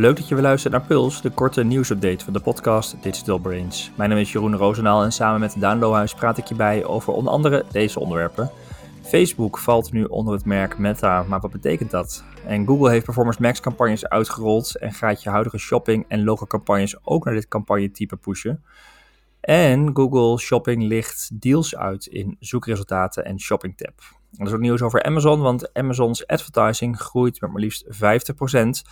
Leuk 0.00 0.16
dat 0.16 0.28
je 0.28 0.34
weer 0.34 0.44
luistert 0.44 0.72
naar 0.72 0.82
Puls, 0.86 1.20
de 1.20 1.30
korte 1.30 1.62
nieuwsupdate 1.62 2.24
van 2.24 2.32
de 2.32 2.40
podcast 2.40 3.02
Digital 3.02 3.38
Brains. 3.38 3.90
Mijn 3.96 4.10
naam 4.10 4.18
is 4.18 4.32
Jeroen 4.32 4.56
Roosendaal 4.56 5.02
en 5.02 5.12
samen 5.12 5.40
met 5.40 5.54
Daan 5.58 5.78
Lohuis 5.78 6.14
praat 6.14 6.38
ik 6.38 6.46
je 6.46 6.54
bij 6.54 6.84
over 6.84 7.12
onder 7.12 7.32
andere 7.32 7.64
deze 7.70 8.00
onderwerpen. 8.00 8.50
Facebook 9.02 9.58
valt 9.58 9.92
nu 9.92 10.04
onder 10.04 10.34
het 10.34 10.44
merk 10.44 10.78
Meta, 10.78 11.22
maar 11.22 11.40
wat 11.40 11.50
betekent 11.50 11.90
dat? 11.90 12.24
En 12.46 12.66
Google 12.66 12.90
heeft 12.90 13.04
Performance 13.04 13.42
Max 13.42 13.60
campagnes 13.60 14.08
uitgerold 14.08 14.76
en 14.76 14.92
gaat 14.92 15.22
je 15.22 15.30
huidige 15.30 15.58
shopping 15.58 16.04
en 16.08 16.24
logo 16.24 16.46
campagnes 16.46 16.96
ook 17.04 17.24
naar 17.24 17.34
dit 17.34 17.48
campagnetype 17.48 18.16
pushen. 18.16 18.64
En 19.40 19.90
Google 19.96 20.38
Shopping 20.38 20.82
licht 20.82 21.40
deals 21.40 21.76
uit 21.76 22.06
in 22.06 22.36
zoekresultaten 22.38 23.24
en 23.24 23.40
Shopping 23.40 23.76
tab. 23.76 23.94
Er 24.36 24.46
is 24.46 24.52
ook 24.52 24.60
nieuws 24.60 24.82
over 24.82 25.02
Amazon, 25.02 25.40
want 25.40 25.74
Amazon's 25.74 26.26
advertising 26.26 27.00
groeit 27.00 27.40
met 27.40 27.50
maar 27.50 27.60
liefst 27.60 27.84
50% 27.84 28.88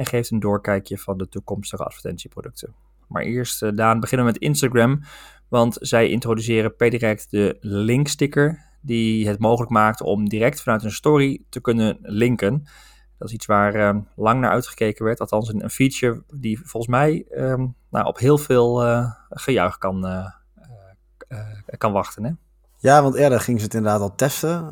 en 0.00 0.06
geeft 0.06 0.30
een 0.30 0.40
doorkijkje 0.40 0.98
van 0.98 1.18
de 1.18 1.28
toekomstige 1.28 1.84
advertentieproducten. 1.84 2.74
Maar 3.06 3.22
eerst, 3.22 3.62
uh, 3.62 3.70
Daan, 3.74 4.00
beginnen 4.00 4.26
we 4.26 4.32
met 4.32 4.42
Instagram, 4.42 5.02
want 5.48 5.76
zij 5.80 6.08
introduceren 6.08 6.76
per 6.76 6.90
direct 6.90 7.30
de 7.30 7.56
linksticker 7.60 8.68
die 8.80 9.28
het 9.28 9.38
mogelijk 9.38 9.70
maakt 9.70 10.00
om 10.00 10.28
direct 10.28 10.62
vanuit 10.62 10.84
een 10.84 10.92
story 10.92 11.42
te 11.48 11.60
kunnen 11.60 11.98
linken. 12.00 12.64
Dat 13.18 13.28
is 13.28 13.34
iets 13.34 13.46
waar 13.46 13.76
uh, 13.76 14.02
lang 14.16 14.40
naar 14.40 14.50
uitgekeken 14.50 15.04
werd. 15.04 15.20
Althans, 15.20 15.48
een, 15.48 15.62
een 15.62 15.70
feature 15.70 16.22
die 16.34 16.58
volgens 16.58 16.92
mij 16.92 17.26
um, 17.30 17.74
nou, 17.90 18.06
op 18.06 18.18
heel 18.18 18.38
veel 18.38 18.86
uh, 18.86 19.10
gejuich 19.28 19.78
kan, 19.78 20.06
uh, 20.06 20.26
kan 21.78 21.92
wachten. 21.92 22.24
Hè? 22.24 22.30
Ja, 22.78 23.02
want 23.02 23.14
eerder 23.14 23.40
ging 23.40 23.58
ze 23.58 23.64
het 23.64 23.74
inderdaad 23.74 24.00
al 24.00 24.14
testen 24.14 24.70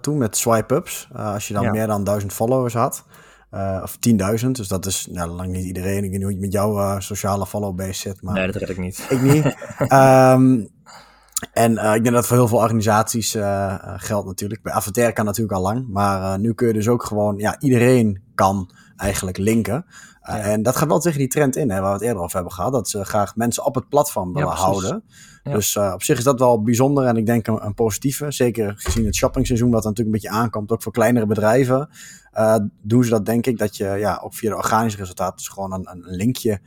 toen 0.00 0.18
met 0.18 0.36
swipe-ups. 0.36 1.08
als 1.12 1.48
je 1.48 1.54
dan 1.54 1.62
ja. 1.62 1.70
meer 1.70 1.86
dan 1.86 2.04
duizend 2.04 2.32
followers 2.32 2.74
had. 2.74 3.04
Of 3.82 3.96
10.000, 4.42 4.50
dus 4.50 4.68
dat 4.68 4.86
is 4.86 5.08
nou, 5.10 5.30
lang 5.30 5.52
niet 5.52 5.64
iedereen. 5.64 6.04
Ik 6.04 6.10
weet 6.10 6.10
niet 6.10 6.22
hoe 6.22 6.32
je 6.32 6.38
met 6.38 6.52
jouw 6.52 7.00
sociale 7.00 7.46
follow-base 7.46 8.00
zit. 8.00 8.22
Maar 8.22 8.34
nee, 8.34 8.46
dat 8.46 8.54
red 8.54 8.68
ik 8.68 8.78
niet. 8.78 9.06
Ik 9.08 9.22
niet. 9.22 9.56
um, 9.92 10.68
En 11.52 11.72
uh, 11.72 11.94
ik 11.94 12.02
denk 12.02 12.14
dat 12.14 12.26
voor 12.26 12.36
heel 12.36 12.48
veel 12.48 12.58
organisaties 12.58 13.30
geldt 13.96 14.26
natuurlijk. 14.26 14.62
Bij 14.62 14.72
Avatar 14.72 15.12
kan 15.12 15.24
natuurlijk 15.24 15.56
al 15.56 15.62
lang. 15.62 15.88
Maar 15.88 16.38
nu 16.38 16.54
kun 16.54 16.66
je 16.66 16.72
dus 16.72 16.88
ook 16.88 17.04
gewoon, 17.04 17.36
ja, 17.36 17.60
iedereen 17.60 18.22
kan 18.34 18.70
eigenlijk 18.96 19.36
linken. 19.36 19.84
Ja. 20.22 20.38
En 20.38 20.62
dat 20.62 20.76
gaat 20.76 20.88
wel 20.88 20.98
tegen 20.98 21.18
die 21.18 21.28
trend 21.28 21.56
in, 21.56 21.70
hè, 21.70 21.80
waar 21.80 21.88
we 21.88 21.94
het 21.94 22.02
eerder 22.02 22.22
over 22.22 22.34
hebben 22.34 22.52
gehad. 22.52 22.72
Dat 22.72 22.88
ze 22.88 23.04
graag 23.04 23.36
mensen 23.36 23.64
op 23.64 23.74
het 23.74 23.88
platform 23.88 24.32
willen 24.32 24.48
ja, 24.48 24.54
houden. 24.54 25.04
Ja. 25.42 25.52
Dus 25.52 25.76
op 25.76 26.02
zich 26.02 26.18
is 26.18 26.24
dat 26.24 26.38
wel 26.38 26.62
bijzonder 26.62 27.04
en 27.04 27.16
ik 27.16 27.26
denk 27.26 27.46
een, 27.46 27.64
een, 27.64 27.74
positieve. 27.74 28.30
Zeker 28.30 28.74
gezien 28.76 29.04
het 29.04 29.14
shoppingseizoen, 29.14 29.70
wat 29.70 29.84
natuurlijk 29.84 30.16
een 30.16 30.22
beetje 30.22 30.38
aankomt, 30.42 30.72
ook 30.72 30.82
voor 30.82 30.92
kleinere 30.92 31.26
bedrijven. 31.26 31.88
Doen 32.82 33.04
ze 33.04 33.10
dat 33.10 33.26
denk 33.26 33.46
ik, 33.46 33.58
dat 33.58 33.76
je 33.76 33.84
ja, 33.84 34.20
ook 34.22 34.34
via 34.34 34.50
de 34.50 34.56
organische 34.56 34.98
resultaten 34.98 35.36
dus 35.36 35.48
gewoon 35.48 35.72
een, 35.72 35.88
een 35.90 36.16
linkje 36.16 36.60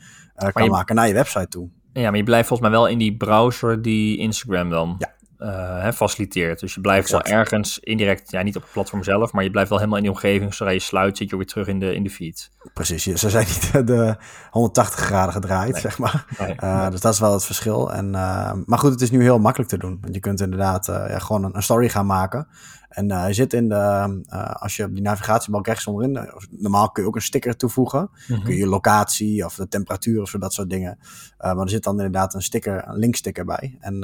kan 0.51 0.63
je... 0.63 0.69
maken 0.69 0.95
naar 0.95 1.07
je 1.07 1.13
website 1.13 1.47
toe. 1.47 1.69
Ja, 1.93 2.09
maar 2.09 2.17
je 2.17 2.23
blijft 2.23 2.47
volgens 2.47 2.69
mij 2.69 2.77
wel 2.77 2.87
in 2.87 2.97
die 2.97 3.17
browser 3.17 3.81
die 3.81 4.17
Instagram 4.17 4.69
dan 4.69 4.95
ja. 4.99 5.13
uh, 5.37 5.83
hè, 5.83 5.93
faciliteert. 5.93 6.59
Dus 6.59 6.73
je 6.73 6.81
blijft 6.81 7.03
exact. 7.03 7.29
wel 7.29 7.37
ergens 7.37 7.79
indirect, 7.79 8.31
ja, 8.31 8.41
niet 8.41 8.55
op 8.55 8.61
het 8.61 8.71
platform 8.71 9.03
zelf, 9.03 9.31
maar 9.31 9.43
je 9.43 9.51
blijft 9.51 9.69
wel 9.69 9.77
helemaal 9.77 9.99
in 9.99 10.05
die 10.05 10.13
omgeving. 10.13 10.53
Zodra 10.53 10.73
je 10.73 10.79
sluit, 10.79 11.17
zit 11.17 11.29
je 11.29 11.35
weer 11.35 11.45
terug 11.45 11.67
in 11.67 11.79
de, 11.79 11.93
in 11.95 12.03
de 12.03 12.09
feed. 12.09 12.51
Precies, 12.73 13.03
ze 13.03 13.29
zijn 13.29 13.45
niet 13.47 13.87
de 13.87 14.15
180 14.49 14.99
graden 14.99 15.33
gedraaid, 15.33 15.71
nee. 15.71 15.81
zeg 15.81 15.97
maar. 15.97 16.25
Nee, 16.37 16.55
uh, 16.63 16.81
nee. 16.81 16.89
Dus 16.89 17.01
dat 17.01 17.13
is 17.13 17.19
wel 17.19 17.33
het 17.33 17.45
verschil. 17.45 17.93
En, 17.93 18.05
uh, 18.05 18.53
maar 18.65 18.79
goed, 18.79 18.91
het 18.91 19.01
is 19.01 19.11
nu 19.11 19.21
heel 19.21 19.39
makkelijk 19.39 19.69
te 19.69 19.77
doen. 19.77 19.97
Want 20.01 20.13
je 20.13 20.19
kunt 20.19 20.41
inderdaad 20.41 20.85
ja, 20.85 21.19
gewoon 21.19 21.43
een, 21.43 21.55
een, 21.55 21.63
story 21.63 21.89
gaan 21.89 22.05
maken. 22.05 22.47
En 22.91 23.11
uh, 23.11 23.27
je 23.27 23.33
zit 23.33 23.53
in 23.53 23.69
de, 23.69 24.21
uh, 24.33 24.51
als 24.51 24.75
je 24.75 24.83
op 24.83 24.93
die 24.93 25.03
navigatiebalk 25.03 25.67
rechts 25.67 25.87
onderin, 25.87 26.23
uh, 26.23 26.33
normaal 26.49 26.91
kun 26.91 27.03
je 27.03 27.09
ook 27.09 27.15
een 27.15 27.21
sticker 27.21 27.57
toevoegen. 27.57 27.99
Mm 27.99 28.35
-hmm. 28.35 28.43
Kun 28.43 28.53
je 28.53 28.59
je 28.59 28.67
locatie 28.67 29.45
of 29.45 29.55
de 29.55 29.67
temperatuur 29.67 30.21
of 30.21 30.29
zo, 30.29 30.37
dat 30.37 30.53
soort 30.53 30.69
dingen. 30.69 30.97
maar 31.37 31.57
er 31.57 31.69
zit 31.69 31.83
dan 31.83 31.95
inderdaad 31.95 32.33
een 32.33 32.41
sticker, 32.41 32.87
een 32.87 32.97
linksticker 32.97 33.45
bij. 33.45 33.77
En 33.79 33.97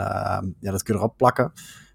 ja, 0.59 0.71
dat 0.71 0.83
kun 0.83 0.93
je 0.93 0.99
erop 0.99 1.17
plakken. 1.17 1.51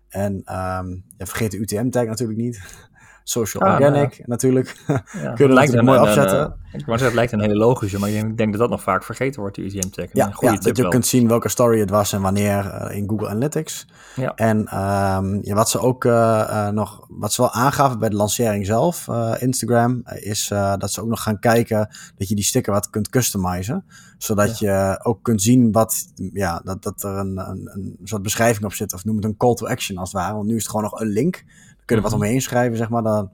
En 0.08 0.32
um, 0.34 1.04
ja, 1.16 1.26
vergeet 1.26 1.50
de 1.50 1.58
UTM-tag 1.58 2.04
natuurlijk 2.04 2.38
niet. 2.38 2.62
Social 3.24 3.62
ah, 3.62 3.72
Organic 3.72 4.10
nou, 4.10 4.22
natuurlijk. 4.24 4.76
Ja, 4.86 5.32
kun 5.34 5.46
je 5.46 5.52
lijkt 5.52 5.74
er 5.74 5.84
mooi 5.84 5.98
een, 5.98 6.04
opzetten. 6.04 6.40
Een, 6.40 6.52
ik 6.72 6.86
wou 6.86 6.98
zeggen, 6.98 7.06
het 7.06 7.14
lijkt 7.14 7.32
een 7.32 7.40
hele 7.40 7.54
logische, 7.54 7.98
maar 7.98 8.10
ik 8.10 8.36
denk 8.36 8.50
dat 8.50 8.60
dat 8.60 8.70
nog 8.70 8.82
vaak 8.82 9.04
vergeten 9.04 9.40
wordt, 9.40 9.56
de 9.56 9.62
UTM-tag. 9.62 10.06
Ja, 10.12 10.32
ja 10.40 10.56
dat 10.56 10.76
je 10.76 10.82
wel. 10.82 10.90
kunt 10.90 11.06
zien 11.06 11.28
welke 11.28 11.48
story 11.48 11.80
het 11.80 11.90
was 11.90 12.12
en 12.12 12.20
wanneer 12.20 12.64
uh, 12.64 12.96
in 12.96 13.08
Google 13.08 13.28
Analytics. 13.28 13.86
Ja. 14.16 14.34
En 14.34 14.58
um, 14.58 15.38
ja, 15.42 15.54
wat 15.54 15.70
ze 15.70 15.78
ook 15.78 16.04
uh, 16.04 16.12
uh, 16.12 16.68
nog, 16.68 17.06
wat 17.08 17.32
ze 17.32 17.40
wel 17.40 17.52
aangaven 17.52 17.98
bij 17.98 18.08
de 18.08 18.16
lancering 18.16 18.66
zelf, 18.66 19.08
Instagram, 19.38 20.02
is 20.04 20.48
dat 20.78 20.90
ze 20.90 21.00
ook 21.00 21.08
nog 21.08 21.22
gaan 21.22 21.38
kijken 21.38 21.88
dat 22.16 22.28
je 22.28 22.34
die 22.34 22.44
sticker 22.44 22.72
wat 22.72 22.90
kunt 22.90 23.08
customizen. 23.08 23.84
Zodat 24.18 24.58
je 24.58 25.00
ook 25.02 25.22
kunt 25.22 25.42
zien 25.42 25.72
wat, 25.72 26.12
ja, 26.32 26.60
dat, 26.64 26.82
dat 26.82 27.02
er 27.02 27.10
een, 27.10 27.38
een, 27.38 27.70
een 27.72 27.98
soort 28.04 28.22
beschrijving 28.22 28.64
op 28.64 28.72
zit, 28.72 28.94
of 28.94 29.04
noem 29.04 29.16
het 29.16 29.24
een 29.24 29.36
call 29.36 29.54
to 29.54 29.66
action 29.66 29.98
als 29.98 30.12
het 30.12 30.20
ware. 30.20 30.34
Want 30.34 30.46
nu 30.46 30.54
is 30.54 30.62
het 30.62 30.70
gewoon 30.70 30.90
nog 30.90 31.00
een 31.00 31.08
link 31.08 31.44
kun 31.84 31.96
je 31.96 32.02
er 32.02 32.08
wat 32.08 32.20
omheen 32.20 32.40
schrijven, 32.40 32.76
zeg 32.76 32.88
maar. 32.88 33.02
Dan, 33.02 33.30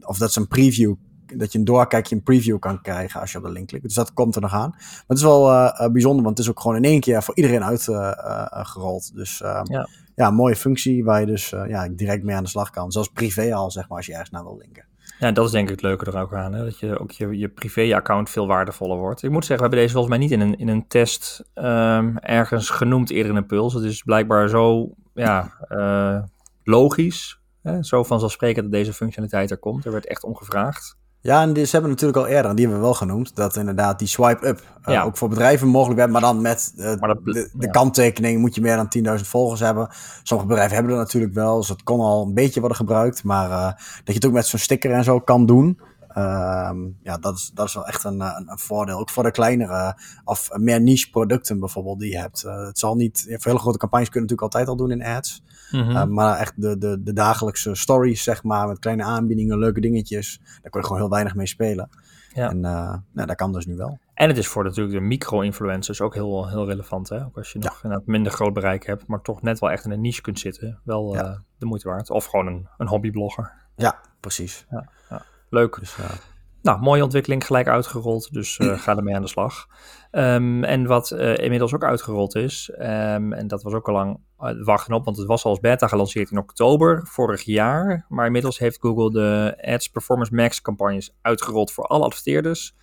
of 0.00 0.18
dat 0.18 0.28
is 0.28 0.36
een 0.36 0.48
preview, 0.48 0.94
dat 1.36 1.52
je 1.52 1.58
een 1.58 1.64
doorkijkje, 1.64 2.14
een 2.14 2.22
preview 2.22 2.58
kan 2.58 2.80
krijgen 2.82 3.20
als 3.20 3.32
je 3.32 3.38
op 3.38 3.44
de 3.44 3.52
link 3.52 3.66
klikt. 3.66 3.84
Dus 3.84 3.94
dat 3.94 4.12
komt 4.12 4.34
er 4.34 4.40
nog 4.40 4.52
aan. 4.52 4.70
Maar 4.70 5.04
het 5.06 5.18
is 5.18 5.24
wel 5.24 5.50
uh, 5.50 5.88
bijzonder, 5.92 6.24
want 6.24 6.36
het 6.36 6.46
is 6.46 6.52
ook 6.52 6.60
gewoon 6.60 6.76
in 6.76 6.84
één 6.84 7.00
keer 7.00 7.22
voor 7.22 7.36
iedereen 7.36 7.64
uitgerold. 7.64 9.08
Uh, 9.10 9.16
dus 9.16 9.40
uh, 9.40 9.60
ja. 9.62 9.88
ja, 10.14 10.30
mooie 10.30 10.56
functie 10.56 11.04
waar 11.04 11.20
je 11.20 11.26
dus 11.26 11.48
ja, 11.48 11.88
direct 11.88 12.24
mee 12.24 12.36
aan 12.36 12.42
de 12.42 12.48
slag 12.48 12.70
kan. 12.70 12.92
Zoals 12.92 13.08
privé 13.08 13.54
al, 13.54 13.70
zeg 13.70 13.88
maar, 13.88 13.96
als 13.96 14.06
je 14.06 14.12
ergens 14.12 14.30
naar 14.30 14.42
wil 14.42 14.56
linken. 14.56 14.84
Ja, 15.18 15.32
dat 15.32 15.46
is 15.46 15.50
denk 15.50 15.64
ik 15.64 15.74
het 15.74 15.82
leuke 15.82 16.04
er 16.04 16.20
ook 16.20 16.34
aan. 16.34 16.52
Hè? 16.52 16.64
Dat 16.64 16.78
je 16.78 16.98
ook 16.98 17.10
je, 17.10 17.38
je 17.38 17.48
privé-account 17.48 18.30
veel 18.30 18.46
waardevoller 18.46 18.96
wordt. 18.96 19.22
Ik 19.22 19.30
moet 19.30 19.44
zeggen, 19.44 19.56
we 19.56 19.62
hebben 19.62 19.78
deze 19.78 19.92
volgens 19.92 20.16
mij 20.16 20.26
niet 20.26 20.32
in 20.32 20.40
een, 20.40 20.58
in 20.58 20.68
een 20.68 20.86
test 20.86 21.44
um, 21.54 22.18
ergens 22.18 22.70
genoemd 22.70 23.10
eerder 23.10 23.30
in 23.30 23.36
een 23.36 23.46
puls. 23.46 23.74
Het 23.74 23.84
is 23.84 24.02
blijkbaar 24.02 24.48
zo 24.48 24.94
ja, 25.14 25.52
uh, 25.68 26.22
logisch 26.62 27.38
Hè, 27.64 27.82
zo 27.82 28.02
vanzelfsprekend 28.02 28.64
dat 28.64 28.72
deze 28.72 28.92
functionaliteit 28.92 29.50
er 29.50 29.58
komt. 29.58 29.84
Er 29.84 29.92
werd 29.92 30.06
echt 30.06 30.24
om 30.24 30.36
gevraagd. 30.36 30.96
Ja, 31.20 31.42
en 31.42 31.52
die, 31.52 31.64
ze 31.64 31.70
hebben 31.70 31.90
natuurlijk 31.90 32.18
al 32.18 32.26
eerder, 32.26 32.50
die 32.54 32.60
hebben 32.60 32.80
we 32.80 32.86
wel 32.86 32.94
genoemd, 32.94 33.36
dat 33.36 33.56
inderdaad 33.56 33.98
die 33.98 34.08
swipe-up 34.08 34.60
uh, 34.60 34.94
ja. 34.94 35.02
ook 35.02 35.16
voor 35.16 35.28
bedrijven 35.28 35.68
mogelijk 35.68 35.98
werd, 35.98 36.10
maar 36.10 36.20
dan 36.20 36.40
met 36.40 36.72
uh, 36.76 36.84
maar 36.84 37.08
dat, 37.08 37.24
de, 37.24 37.32
de 37.32 37.66
ja. 37.66 37.70
kanttekening 37.70 38.40
moet 38.40 38.54
je 38.54 38.60
meer 38.60 38.76
dan 38.76 39.18
10.000 39.18 39.26
volgers 39.26 39.60
hebben. 39.60 39.88
Sommige 40.22 40.48
bedrijven 40.48 40.74
hebben 40.76 40.94
dat 40.94 41.04
natuurlijk 41.04 41.34
wel, 41.34 41.56
dus 41.56 41.68
dat 41.68 41.82
kon 41.82 42.00
al 42.00 42.26
een 42.26 42.34
beetje 42.34 42.60
worden 42.60 42.78
gebruikt, 42.78 43.24
maar 43.24 43.50
uh, 43.50 43.66
dat 43.66 44.02
je 44.04 44.12
het 44.12 44.26
ook 44.26 44.32
met 44.32 44.46
zo'n 44.46 44.58
sticker 44.58 44.92
en 44.92 45.04
zo 45.04 45.20
kan 45.20 45.46
doen. 45.46 45.80
Um, 46.18 46.98
ja, 47.02 47.18
dat 47.18 47.34
is, 47.34 47.50
dat 47.54 47.66
is 47.66 47.74
wel 47.74 47.86
echt 47.86 48.04
een, 48.04 48.20
een, 48.20 48.50
een, 48.50 48.58
voordeel. 48.58 48.98
Ook 48.98 49.10
voor 49.10 49.22
de 49.22 49.30
kleinere 49.30 49.98
of 50.24 50.50
meer 50.56 50.80
niche 50.80 51.10
producten 51.10 51.58
bijvoorbeeld 51.60 51.98
die 51.98 52.10
je 52.10 52.18
hebt. 52.18 52.42
het 52.42 52.78
zal 52.78 52.94
niet, 52.94 53.24
voor 53.28 53.50
hele 53.50 53.58
grote 53.58 53.78
campagnes 53.78 54.08
kun 54.08 54.20
je 54.20 54.26
natuurlijk 54.26 54.54
altijd 54.54 54.68
al 54.68 54.86
doen 54.86 54.90
in 55.00 55.04
ads. 55.04 55.42
Mm 55.70 55.80
-hmm. 55.80 55.90
uh, 55.90 56.04
maar 56.04 56.38
echt 56.38 56.52
de, 56.56 56.78
de, 56.78 57.02
de 57.02 57.12
dagelijkse 57.12 57.74
stories, 57.74 58.22
zeg 58.22 58.42
maar, 58.42 58.68
met 58.68 58.78
kleine 58.78 59.02
aanbiedingen, 59.02 59.58
leuke 59.58 59.80
dingetjes. 59.80 60.40
Daar 60.62 60.70
kun 60.70 60.80
je 60.80 60.86
gewoon 60.86 61.00
heel 61.00 61.10
weinig 61.10 61.34
mee 61.34 61.46
spelen. 61.46 61.88
Ja. 62.34 62.48
En 62.48 62.56
uh, 62.56 62.94
nou, 63.12 63.26
dat 63.26 63.36
kan 63.36 63.52
dus 63.52 63.66
nu 63.66 63.76
wel. 63.76 63.98
En 64.14 64.28
het 64.28 64.38
is 64.38 64.46
voor 64.46 64.64
natuurlijk 64.64 64.94
de 64.94 65.00
micro-influencers 65.00 66.00
ook 66.00 66.14
heel, 66.14 66.48
heel 66.48 66.66
relevant. 66.66 67.08
Hè? 67.08 67.24
Ook 67.24 67.36
als 67.36 67.52
je 67.52 67.58
nog 67.58 67.80
ja. 67.82 68.00
minder 68.04 68.32
groot 68.32 68.52
bereik 68.52 68.86
hebt, 68.86 69.06
maar 69.06 69.20
toch 69.20 69.42
net 69.42 69.58
wel 69.58 69.70
echt 69.70 69.84
in 69.84 69.90
een 69.90 70.00
niche 70.00 70.20
kunt 70.20 70.38
zitten. 70.38 70.80
Wel 70.84 71.14
ja. 71.14 71.42
de 71.58 71.66
moeite 71.66 71.88
waard. 71.88 72.10
Of 72.10 72.24
gewoon 72.24 72.46
een, 72.46 72.68
een 72.78 72.88
hobbyblogger. 72.88 73.52
Ja, 73.76 74.00
precies. 74.20 74.66
Ja, 74.70 74.90
Leuk. 75.54 75.76
Dus, 75.80 75.96
nou, 76.62 76.80
mooie 76.80 77.02
ontwikkeling 77.02 77.46
gelijk 77.46 77.68
uitgerold, 77.68 78.32
dus 78.32 78.58
uh, 78.58 78.78
ga 78.78 78.96
ermee 78.96 79.14
aan 79.14 79.22
de 79.22 79.28
slag. 79.28 79.66
Um, 80.12 80.64
en 80.64 80.86
wat 80.86 81.10
uh, 81.10 81.36
inmiddels 81.36 81.74
ook 81.74 81.84
uitgerold 81.84 82.34
is, 82.34 82.70
um, 82.78 83.32
en 83.32 83.46
dat 83.46 83.62
was 83.62 83.72
ook 83.72 83.88
al 83.88 83.94
lang 83.94 84.20
uh, 84.40 84.64
wachten 84.64 84.94
op, 84.94 85.04
want 85.04 85.16
het 85.16 85.26
was 85.26 85.44
al 85.44 85.50
als 85.50 85.60
beta 85.60 85.86
gelanceerd 85.86 86.30
in 86.30 86.38
oktober 86.38 87.06
vorig 87.06 87.42
jaar. 87.42 88.06
Maar 88.08 88.26
inmiddels 88.26 88.58
heeft 88.58 88.80
Google 88.80 89.10
de 89.10 89.58
Ads 89.60 89.88
Performance 89.88 90.34
Max 90.34 90.60
campagnes 90.60 91.16
uitgerold 91.20 91.72
voor 91.72 91.84
alle 91.84 92.04
adverteerders. 92.04 92.74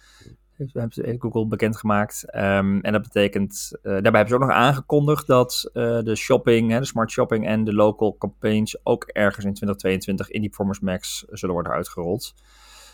Heeft, 0.73 0.95
heeft 0.95 1.21
Google 1.21 1.47
bekendgemaakt. 1.47 2.25
Um, 2.35 2.81
en 2.81 2.91
dat 2.91 3.01
betekent, 3.01 3.71
daarbij 3.81 4.11
hebben 4.11 4.27
ze 4.27 4.33
ook 4.33 4.41
nog 4.41 4.51
aangekondigd 4.51 5.27
dat 5.27 5.69
de 5.73 6.15
shopping, 6.15 6.71
hè, 6.71 6.79
de 6.79 6.85
smart 6.85 7.11
shopping 7.11 7.47
en 7.47 7.63
de 7.63 7.73
local 7.73 8.15
campaigns 8.17 8.85
ook 8.85 9.03
ergens 9.03 9.45
in 9.45 9.53
2022 9.53 10.29
in 10.29 10.39
die 10.39 10.49
Performance 10.49 10.85
Max 10.85 11.25
zullen 11.29 11.55
worden 11.55 11.73
uitgerold. 11.73 12.33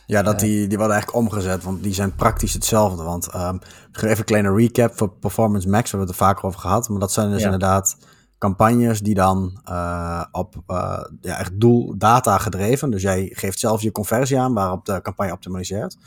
Ja, 0.07 0.21
dat 0.21 0.39
die, 0.39 0.67
die 0.67 0.77
worden 0.77 0.95
eigenlijk 0.95 1.25
omgezet, 1.25 1.63
want 1.63 1.83
die 1.83 1.93
zijn 1.93 2.15
praktisch 2.15 2.53
hetzelfde. 2.53 3.03
Want 3.03 3.33
um, 3.35 3.59
even 3.91 4.17
een 4.17 4.23
kleine 4.23 4.53
recap 4.53 4.97
voor 4.97 5.09
Performance 5.09 5.69
Max, 5.69 5.91
we 5.91 5.97
hebben 5.97 6.07
het 6.07 6.19
er 6.19 6.25
vaker 6.25 6.45
over 6.45 6.59
gehad. 6.59 6.89
Maar 6.89 6.99
dat 6.99 7.11
zijn 7.11 7.29
dus 7.29 7.39
ja. 7.39 7.45
inderdaad 7.45 7.97
campagnes 8.37 8.99
die 8.99 9.15
dan 9.15 9.61
uh, 9.69 10.23
op 10.31 10.55
uh, 10.67 11.03
ja, 11.21 11.39
echt 11.39 11.59
doel 11.59 11.97
data 11.97 12.37
gedreven. 12.37 12.89
Dus 12.89 13.01
jij 13.01 13.29
geeft 13.33 13.59
zelf 13.59 13.81
je 13.81 13.91
conversie 13.91 14.39
aan 14.39 14.53
waarop 14.53 14.85
de 14.85 15.01
campagne 15.01 15.33
optimaliseert. 15.33 15.97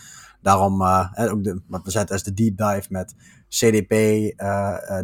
Daarom, 0.43 0.81
uh, 0.81 1.11
ook 1.17 1.45
de, 1.45 1.61
wat 1.67 1.85
we 1.85 1.91
zetten 1.91 2.15
als 2.15 2.25
de 2.25 2.35
deep 2.35 2.57
dive 2.57 2.87
met 2.89 3.15
CDP 3.49 3.91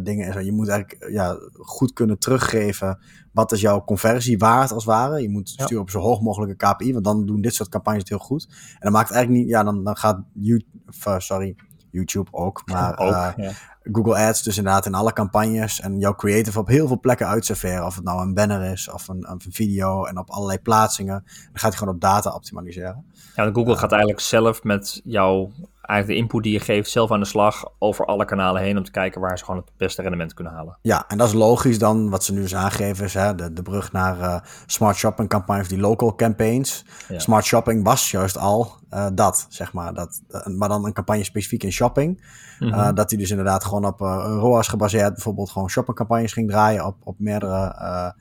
dingen 0.03 0.25
en 0.25 0.33
zo. 0.33 0.39
Je 0.39 0.51
moet 0.51 0.67
eigenlijk 0.67 1.11
ja, 1.11 1.37
goed 1.53 1.93
kunnen 1.93 2.19
teruggeven 2.19 2.99
wat 3.37 3.51
is 3.51 3.61
jouw 3.61 3.83
conversie 3.83 4.37
waard 4.37 4.71
als 4.71 4.85
het 4.85 4.93
ware. 4.93 5.21
Je 5.21 5.29
moet 5.29 5.49
sturen 5.49 5.75
ja. 5.75 5.79
op 5.81 5.89
zo 5.89 5.99
hoog 5.99 6.21
mogelijke 6.21 6.55
KPI, 6.55 6.93
want 6.93 7.05
dan 7.05 7.25
doen 7.25 7.41
dit 7.41 7.53
soort 7.53 7.69
campagnes 7.69 8.01
het 8.01 8.09
heel 8.09 8.27
goed. 8.27 8.47
En 8.49 8.79
dan 8.79 8.91
maakt 8.91 9.07
het 9.07 9.17
eigenlijk 9.17 9.45
niet, 9.45 9.55
ja, 9.55 9.63
dan, 9.63 9.83
dan 9.83 9.97
gaat 9.97 10.21
you, 10.33 10.63
of, 10.87 11.15
sorry, 11.17 11.55
YouTube 11.97 12.29
ook. 12.31 12.61
Maar 12.65 12.97
Ook, 12.97 13.11
eh, 13.11 13.29
ja. 13.37 13.51
Google 13.91 14.27
Ads 14.27 14.43
dus 14.43 14.57
inderdaad 14.57 14.85
in 14.85 14.93
alle 14.93 15.13
campagnes 15.13 15.79
en 15.79 15.99
jouw 15.99 16.15
creative 16.15 16.59
op 16.59 16.67
heel 16.67 16.87
veel 16.87 16.99
plekken 16.99 17.27
uitserveren. 17.27 17.85
Of 17.85 17.95
het 17.95 18.03
nou 18.03 18.21
een 18.21 18.33
banner 18.33 18.71
is 18.71 18.89
of 18.91 19.07
een, 19.07 19.29
een 19.29 19.41
video 19.49 20.05
en 20.05 20.17
op 20.17 20.29
allerlei 20.29 20.59
plaatsingen. 20.59 21.23
Dan 21.25 21.51
gaat 21.53 21.69
hij 21.69 21.77
gewoon 21.77 21.93
op 21.93 22.01
data 22.01 22.33
optimaliseren. 22.33 23.05
Ja, 23.35 23.51
Google 23.51 23.77
gaat 23.77 23.91
eigenlijk 23.91 24.21
zelf 24.21 24.63
met 24.63 25.01
jouw, 25.03 25.51
eigenlijk 25.87 26.07
de 26.07 26.25
input 26.25 26.43
die 26.43 26.53
je 26.53 26.59
geeft, 26.59 26.89
zelf 26.89 27.11
aan 27.11 27.19
de 27.19 27.25
slag 27.25 27.65
over 27.79 28.05
alle 28.05 28.25
kanalen 28.25 28.61
heen 28.61 28.77
om 28.77 28.83
te 28.83 28.91
kijken 28.91 29.21
waar 29.21 29.37
ze 29.37 29.45
gewoon 29.45 29.59
het 29.59 29.71
beste 29.77 30.01
rendement 30.01 30.33
kunnen 30.33 30.53
halen. 30.53 30.77
Ja, 30.81 31.05
en 31.07 31.17
dat 31.17 31.27
is 31.27 31.33
logisch 31.33 31.79
dan, 31.79 32.09
wat 32.09 32.23
ze 32.23 32.33
nu 32.33 32.41
dus 32.41 32.55
aangeven 32.55 33.05
is 33.05 33.13
hè, 33.13 33.35
de, 33.35 33.53
de 33.53 33.61
brug 33.61 33.91
naar 33.91 34.19
eh, 34.19 34.39
smart 34.65 34.95
shopping 34.95 35.29
campagnes, 35.29 35.67
die 35.67 35.77
local 35.77 36.15
campaigns. 36.15 36.85
Ja. 37.07 37.19
Smart 37.19 37.45
shopping 37.45 37.83
was 37.83 38.11
juist 38.11 38.37
al 38.37 38.71
eh, 38.89 39.07
dat, 39.13 39.45
zeg 39.49 39.73
maar. 39.73 39.93
Dat, 39.93 40.21
eh, 40.29 40.45
maar 40.45 40.69
dan 40.69 40.85
een 40.85 40.93
campagne 40.93 41.23
specifiek 41.23 41.63
in 41.63 41.71
shopping. 41.71 42.25
Mhm. 42.59 42.93
Dat 42.93 43.09
hij 43.09 43.19
dus 43.19 43.29
inderdaad 43.29 43.63
gewoon 43.63 43.85
op 43.85 43.99
ROAS 43.99 44.67
gebaseerd 44.67 45.13
bijvoorbeeld 45.13 45.51
gewoon 45.51 45.69
shoppingcampagnes 45.69 46.33
ging 46.33 46.49
draaien 46.49 46.85
op, 46.85 46.95
op 47.03 47.19
meerdere 47.19 48.13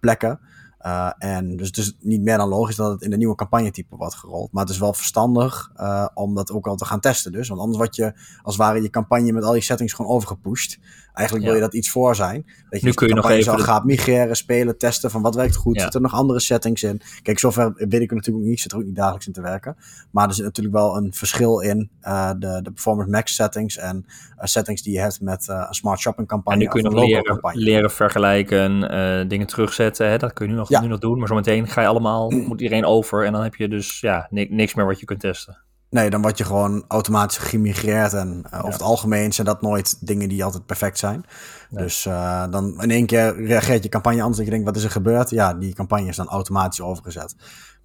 plekken. 0.00 0.40
Eh, 0.86 1.10
en 1.18 1.56
dus 1.56 1.66
het 1.66 1.76
is 1.76 1.96
niet 2.00 2.22
meer 2.22 2.36
dan 2.36 2.48
logisch 2.48 2.76
dat 2.76 2.90
het 2.92 3.02
in 3.02 3.10
de 3.10 3.16
nieuwe 3.16 3.34
campagnetype 3.34 3.96
wordt 3.96 4.14
gerold. 4.14 4.52
Maar 4.52 4.62
het 4.62 4.72
is 4.72 4.78
wel 4.78 4.92
verstandig 4.94 5.70
eh, 5.76 6.06
om 6.14 6.34
dat 6.34 6.50
ook 6.50 6.66
al 6.66 6.76
te 6.76 6.84
gaan 6.84 7.00
testen. 7.00 7.32
Dus. 7.32 7.48
Want 7.48 7.60
anders 7.60 7.78
wordt 7.78 7.96
je 7.96 8.04
als 8.42 8.56
het 8.56 8.64
ware 8.64 8.82
je 8.82 8.90
campagne 8.90 9.32
met 9.32 9.44
al 9.44 9.52
die 9.52 9.62
settings 9.62 9.92
gewoon 9.92 10.10
overgepusht. 10.10 10.78
Eigenlijk 11.14 11.46
wil 11.46 11.54
je 11.56 11.60
dat 11.60 11.74
iets 11.74 11.90
voor 11.90 12.14
zijn. 12.14 12.42
Dat 12.42 12.54
je, 12.70 12.76
Nu 12.80 12.80
dus 12.80 12.94
kun 12.94 13.08
je 13.08 13.14
nog 13.14 13.30
even 13.30 13.44
zo 13.44 13.56
de- 13.56 13.62
gaat 13.62 13.84
migreren, 13.84 14.36
spelen, 14.36 14.78
testen 14.78 15.10
van 15.10 15.22
wat 15.22 15.34
werkt 15.34 15.54
goed. 15.56 15.74
Ja. 15.74 15.82
Zitten 15.82 16.00
er 16.02 16.06
nog 16.10 16.18
andere 16.20 16.40
settings 16.40 16.82
in? 16.82 17.00
Kijk, 17.22 17.38
zover 17.38 17.72
weet 17.76 18.00
ik 18.00 18.10
er 18.10 18.16
natuurlijk 18.16 18.36
ook 18.36 18.42
niet. 18.42 18.52
Ik 18.52 18.60
zit 18.60 18.72
er 18.72 18.78
ook 18.78 18.84
niet 18.84 18.96
dagelijks 18.96 19.26
in 19.26 19.32
te 19.32 19.40
werken. 19.40 19.76
Maar 20.10 20.28
er 20.28 20.34
zit 20.34 20.44
natuurlijk 20.44 20.76
wel 20.76 20.96
een 20.96 21.12
verschil 21.14 21.60
in 21.60 21.90
eh, 22.00 22.30
de, 22.38 22.60
de 22.62 22.70
Performance 22.70 23.10
Max 23.10 23.34
settings 23.34 23.76
en 23.76 24.06
settings 24.38 24.82
die 24.82 24.92
je 24.92 25.00
hebt 25.00 25.20
met 25.20 25.48
een 25.48 25.74
smart 25.74 26.00
shopping 26.00 26.28
En 26.28 26.34
campagne 26.34 26.58
nu 26.62 26.68
kun 26.68 26.82
je 26.82 26.88
nog 26.88 27.04
leren, 27.04 27.24
campagne. 27.24 27.60
leren 27.60 27.90
vergelijken, 27.90 28.80
dingen 29.28 29.46
terugzetten. 29.46 30.08
Hè? 30.10 30.16
Dat 30.18 30.32
kun 30.32 30.46
je 30.46 30.52
nu 30.52 30.58
nog, 30.58 30.68
Ja. 30.68 30.75
Nu 30.80 30.88
nog 30.88 30.98
doen. 30.98 31.18
Maar 31.18 31.28
zometeen 31.28 31.68
ga 31.68 31.80
je 31.80 31.86
allemaal, 31.86 32.30
moet 32.48 32.60
iedereen 32.60 32.84
over. 32.84 33.24
En 33.24 33.32
dan 33.32 33.42
heb 33.42 33.54
je 33.54 33.68
dus 33.68 34.00
ja, 34.00 34.26
ni- 34.30 34.48
niks 34.50 34.74
meer 34.74 34.86
wat 34.86 35.00
je 35.00 35.06
kunt 35.06 35.20
testen. 35.20 35.64
Nee, 35.90 36.10
dan 36.10 36.22
word 36.22 36.38
je 36.38 36.44
gewoon 36.44 36.84
automatisch 36.88 37.38
gemigreerd. 37.38 38.12
En 38.12 38.44
eh, 38.50 38.58
over 38.58 38.72
het 38.72 38.82
algemeen 38.82 39.32
zijn 39.32 39.46
dat 39.46 39.62
nooit 39.62 40.06
dingen 40.06 40.28
die 40.28 40.44
altijd 40.44 40.66
perfect 40.66 40.98
zijn. 40.98 41.24
Nee. 41.70 41.82
Dus 41.82 42.06
eh, 42.06 42.50
dan 42.50 42.82
in 42.82 42.90
één 42.90 43.06
keer 43.06 43.46
reageert 43.46 43.82
je 43.82 43.88
campagne 43.88 44.18
anders. 44.18 44.36
Dat 44.36 44.44
je 44.44 44.52
denkt, 44.52 44.66
wat 44.66 44.76
is 44.76 44.84
er 44.84 44.90
gebeurd? 44.90 45.30
Ja, 45.30 45.54
die 45.54 45.74
campagne 45.74 46.08
is 46.08 46.16
dan 46.16 46.28
automatisch 46.28 46.80
overgezet. 46.80 47.36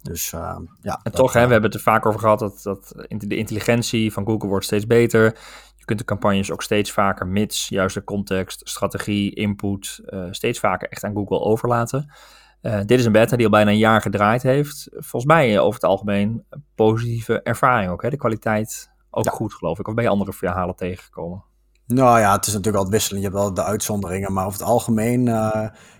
Dus 0.02 0.32
eh, 0.32 0.56
ja. 0.80 0.92
En 0.92 1.00
dat, 1.02 1.14
toch, 1.14 1.32
hè, 1.32 1.46
we 1.46 1.52
hebben 1.52 1.70
het 1.70 1.78
er 1.78 1.84
vaak 1.84 2.06
over 2.06 2.20
gehad 2.20 2.38
dat, 2.38 2.60
dat 2.62 2.92
de 3.08 3.36
intelligentie 3.36 4.12
van 4.12 4.24
Google 4.24 4.48
wordt 4.48 4.64
steeds 4.64 4.86
beter. 4.86 5.24
Je 5.76 5.84
kunt 5.84 5.98
de 5.98 6.04
campagnes 6.04 6.50
ook 6.50 6.62
steeds 6.62 6.92
vaker, 6.92 7.26
mits 7.26 7.68
juiste 7.68 8.04
context, 8.04 8.60
strategie, 8.68 9.34
input, 9.34 10.00
steeds 10.30 10.58
vaker 10.58 10.88
echt 10.88 11.04
aan 11.04 11.14
Google 11.14 11.40
overlaten. 11.40 12.12
Eh, 12.62 12.80
dit 12.86 12.98
is 12.98 13.04
een 13.04 13.12
beta 13.12 13.36
die 13.36 13.44
al 13.44 13.50
bijna 13.50 13.70
een 13.70 13.78
jaar 13.78 14.00
gedraaid 14.00 14.42
heeft. 14.42 14.88
Volgens 14.90 15.24
mij 15.24 15.54
eh, 15.56 15.62
over 15.62 15.74
het 15.74 15.84
algemeen 15.90 16.44
een 16.50 16.64
positieve 16.74 17.42
ervaring 17.42 17.90
ook. 17.90 18.02
Hè? 18.02 18.10
De 18.10 18.16
kwaliteit 18.16 18.90
ook 19.10 19.24
Ja. 19.24 19.30
goed, 19.30 19.54
geloof 19.54 19.78
ik. 19.78 19.88
Of 19.88 19.94
ben 19.94 20.04
je 20.04 20.10
andere 20.10 20.32
verhalen 20.32 20.76
tegengekomen? 20.76 21.44
Nou 21.86 22.20
ja, 22.20 22.32
het 22.32 22.46
is 22.46 22.52
natuurlijk 22.52 22.76
altijd 22.84 22.94
wisselend. 22.94 23.24
Je 23.24 23.28
hebt 23.30 23.40
wel 23.42 23.54
de 23.54 23.64
uitzonderingen. 23.64 24.32
Maar 24.32 24.46
over 24.46 24.58
het 24.58 24.68
algemeen 24.68 25.28
eh, 25.28 25.50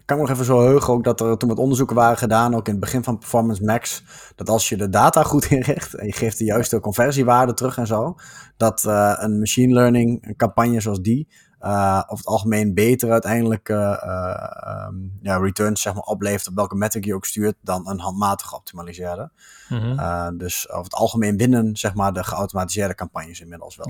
kan 0.04 0.16
ik 0.16 0.22
nog 0.22 0.30
even 0.30 0.44
zo 0.44 0.60
heugen 0.60 0.92
ook 0.92 1.04
dat 1.04 1.20
er 1.20 1.36
toen 1.38 1.48
wat 1.48 1.58
onderzoeken 1.58 1.96
waren 1.96 2.16
gedaan, 2.18 2.54
ook 2.54 2.66
in 2.66 2.72
het 2.72 2.80
begin 2.80 3.04
van 3.04 3.18
Performance 3.18 3.64
Max, 3.64 4.02
dat 4.34 4.48
als 4.48 4.68
je 4.68 4.76
de 4.76 4.88
data 4.88 5.22
goed 5.22 5.44
inricht 5.50 5.94
en 5.94 6.06
je 6.06 6.12
geeft 6.12 6.38
de 6.38 6.44
juiste 6.44 6.80
conversiewaarde 6.80 7.54
terug 7.54 7.76
en 7.76 7.86
zo, 7.86 8.14
dat 8.56 8.84
een 9.18 9.38
machine 9.38 9.72
learning 9.72 10.26
een 10.26 10.36
campagne 10.36 10.80
zoals 10.80 11.00
die 11.00 11.28
eh 11.62 12.02
over 12.02 12.16
het 12.16 12.26
algemeen 12.26 12.74
beter 12.74 13.10
uiteindelijk 13.10 13.68
eh, 13.68 13.92
eh, 13.92 14.56
ehm, 14.60 14.94
ja, 15.20 15.36
returns 15.36 15.80
zeg 15.80 15.94
maar, 15.94 16.02
oplevert 16.02 16.48
op 16.48 16.54
welke 16.54 16.74
metric 16.74 17.04
je 17.04 17.14
ook 17.14 17.24
stuurt 17.24 17.56
dan 17.60 17.88
een 17.88 18.00
handmatig 18.00 18.46
geoptimaliseerde. 18.46 19.30
Mhm. 19.68 20.36
Dus 20.36 20.70
over 20.70 20.84
het 20.84 20.94
algemeen 20.94 21.36
binnen 21.36 21.76
zeg 21.76 21.94
maar, 21.94 22.12
de 22.12 22.24
geautomatiseerde 22.24 22.94
campagnes 22.94 23.40
inmiddels 23.40 23.76
wel. 23.76 23.88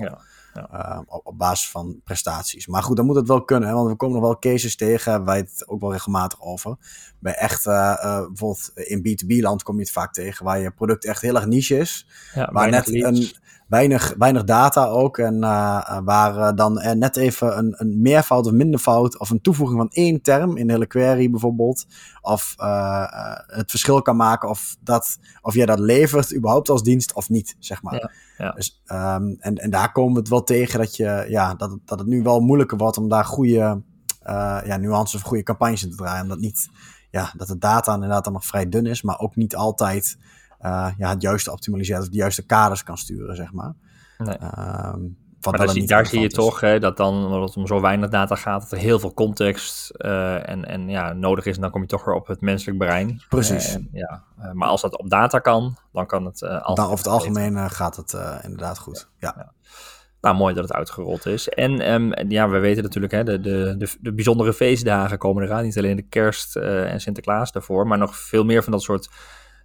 Ja, 0.53 1.03
op, 1.05 1.21
op 1.23 1.37
basis 1.37 1.69
van 1.69 2.01
prestaties. 2.03 2.67
Maar 2.67 2.83
goed, 2.83 2.97
dan 2.97 3.05
moet 3.05 3.15
het 3.15 3.27
wel 3.27 3.43
kunnen. 3.43 3.69
Hè? 3.69 3.75
Want 3.75 3.89
we 3.89 3.95
komen 3.95 4.15
nog 4.15 4.25
wel 4.25 4.39
cases 4.39 4.75
tegen. 4.75 5.11
Hebben 5.11 5.29
wij 5.29 5.37
het 5.37 5.63
ook 5.67 5.81
wel 5.81 5.91
regelmatig 5.91 6.41
over. 6.41 6.77
Bij 7.19 7.33
echt, 7.33 7.63
bijvoorbeeld 7.63 8.71
in 8.73 8.99
B2B-land 8.99 9.63
kom 9.63 9.75
je 9.75 9.81
het 9.81 9.91
vaak 9.91 10.13
tegen. 10.13 10.45
Waar 10.45 10.59
je 10.59 10.71
product 10.71 11.05
echt 11.05 11.21
heel 11.21 11.35
erg 11.35 11.45
niche 11.45 11.77
is. 11.77 12.07
Waar 12.33 12.53
weinig 12.53 12.87
net 12.87 13.03
een, 13.03 13.33
weinig, 13.73 14.13
weinig 14.17 14.43
data 14.43 14.85
ook. 14.85 15.17
En 15.17 15.43
eh, 15.43 15.99
waar 16.03 16.37
eh, 16.37 16.55
dan 16.55 16.79
eh, 16.79 16.95
net 16.95 17.15
even 17.15 17.57
een, 17.57 17.75
een 17.77 18.01
meervoud 18.01 18.45
of 18.45 18.51
mindervoud. 18.51 19.19
Of 19.19 19.29
een 19.29 19.41
toevoeging 19.41 19.79
van 19.79 19.89
één 19.89 20.21
term 20.21 20.57
in 20.57 20.67
de 20.67 20.73
hele 20.73 20.87
query 20.87 21.29
bijvoorbeeld. 21.29 21.85
Of 22.21 22.55
het 23.47 23.69
verschil 23.69 24.01
kan 24.01 24.15
maken 24.15 24.49
of, 24.49 24.75
dat, 24.79 25.19
of 25.41 25.53
jij 25.53 25.65
dat 25.65 25.79
levert 25.79 26.35
überhaupt 26.35 26.69
als 26.69 26.83
dienst 26.83 27.13
of 27.13 27.29
niet, 27.29 27.55
zeg 27.59 27.81
maar. 27.81 27.93
Ja, 27.93 28.11
ja. 28.37 28.51
Dus, 28.51 28.81
ehm, 28.85 29.33
en, 29.39 29.55
en 29.55 29.69
daar 29.69 29.91
komen 29.91 30.13
we 30.13 30.19
het 30.19 30.29
wel 30.29 30.43
tegen 30.43 30.79
dat, 30.79 30.95
je, 30.95 31.25
ja, 31.27 31.53
dat, 31.53 31.71
het, 31.71 31.79
dat 31.85 31.99
het 31.99 32.07
nu 32.07 32.23
wel 32.23 32.39
moeilijker 32.39 32.77
wordt 32.77 32.97
om 32.97 33.09
daar 33.09 33.25
goede 33.25 33.81
ja, 34.65 34.77
nuances 34.77 35.21
of 35.21 35.27
goede 35.27 35.43
campagnes 35.43 35.83
in 35.83 35.89
te 35.89 35.95
draaien. 35.95 36.23
Omdat 36.23 36.39
niet, 36.39 36.69
ja, 37.11 37.33
dat 37.37 37.47
de 37.47 37.57
data 37.57 37.93
inderdaad 37.93 38.23
dan 38.23 38.33
nog 38.33 38.45
vrij 38.45 38.69
dun 38.69 38.85
is, 38.85 39.01
maar 39.01 39.19
ook 39.19 39.35
niet 39.35 39.55
altijd 39.55 40.17
ja, 40.97 41.09
het 41.09 41.21
juiste 41.21 41.51
optimaliseert 41.51 42.01
of 42.01 42.09
de 42.09 42.17
juiste 42.17 42.45
kaders 42.45 42.83
kan 42.83 42.97
sturen, 42.97 43.35
zeg 43.35 43.53
maar. 43.53 43.73
Nee. 44.17 44.37
Wat 45.43 45.51
Maar 45.53 45.65
daar, 45.65 45.73
zie, 45.73 45.81
niet 45.81 45.89
daar 45.89 46.05
zie 46.05 46.19
je 46.19 46.29
toch 46.29 46.59
hè, 46.59 46.79
dat 46.79 46.97
dan, 46.97 47.25
omdat 47.25 47.47
het 47.47 47.57
om 47.57 47.67
zo 47.67 47.81
weinig 47.81 48.09
data 48.09 48.35
gaat, 48.35 48.61
dat 48.61 48.71
er 48.71 48.77
heel 48.77 48.99
veel 48.99 49.13
context 49.13 49.89
eh, 49.89 50.49
en, 50.49 50.65
en 50.65 50.89
ja, 50.89 51.13
nodig 51.13 51.45
is. 51.45 51.55
En 51.55 51.61
dan 51.61 51.71
kom 51.71 51.81
je 51.81 51.87
toch 51.87 52.05
weer 52.05 52.15
op 52.15 52.27
het 52.27 52.41
menselijk 52.41 52.77
brein. 52.77 53.21
Precies. 53.29 53.67
Eh, 53.67 53.73
en, 53.73 53.89
ja, 53.91 54.23
eh, 54.37 54.51
maar 54.51 54.67
als 54.67 54.81
dat 54.81 54.97
op 54.97 55.09
data 55.09 55.39
kan, 55.39 55.77
dan 55.91 56.05
kan 56.05 56.25
het 56.25 56.41
eh 56.41 56.75
Dan 56.75 56.85
over 56.85 56.97
het 56.97 57.07
algemeen 57.07 57.57
eh, 57.57 57.69
gaat 57.69 57.95
het 57.95 58.13
eh, 58.13 58.35
inderdaad 58.43 58.79
goed. 58.79 59.09
Ja. 59.17 59.53
Nou, 60.21 60.35
mooi 60.35 60.53
dat 60.53 60.63
het 60.63 60.73
uitgerold 60.73 61.25
is. 61.25 61.49
En 61.49 61.79
ehm, 61.79 62.29
ja, 62.29 62.49
we 62.49 62.59
weten 62.59 62.83
natuurlijk, 62.83 63.13
hè, 63.13 63.23
de, 63.23 63.39
de, 63.39 63.75
de, 63.77 63.95
de 64.01 64.13
bijzondere 64.13 64.53
feestdagen 64.53 65.17
komen 65.17 65.43
eraan. 65.43 65.63
Niet 65.63 65.77
alleen 65.77 65.95
de 65.95 66.07
kerst 66.09 66.55
eh, 66.55 66.91
en 66.91 67.01
Sinterklaas 67.01 67.51
daarvoor, 67.51 67.87
maar 67.87 67.97
nog 67.97 68.17
veel 68.17 68.43
meer 68.43 68.63
van 68.63 68.71
dat 68.71 68.81
soort 68.81 69.09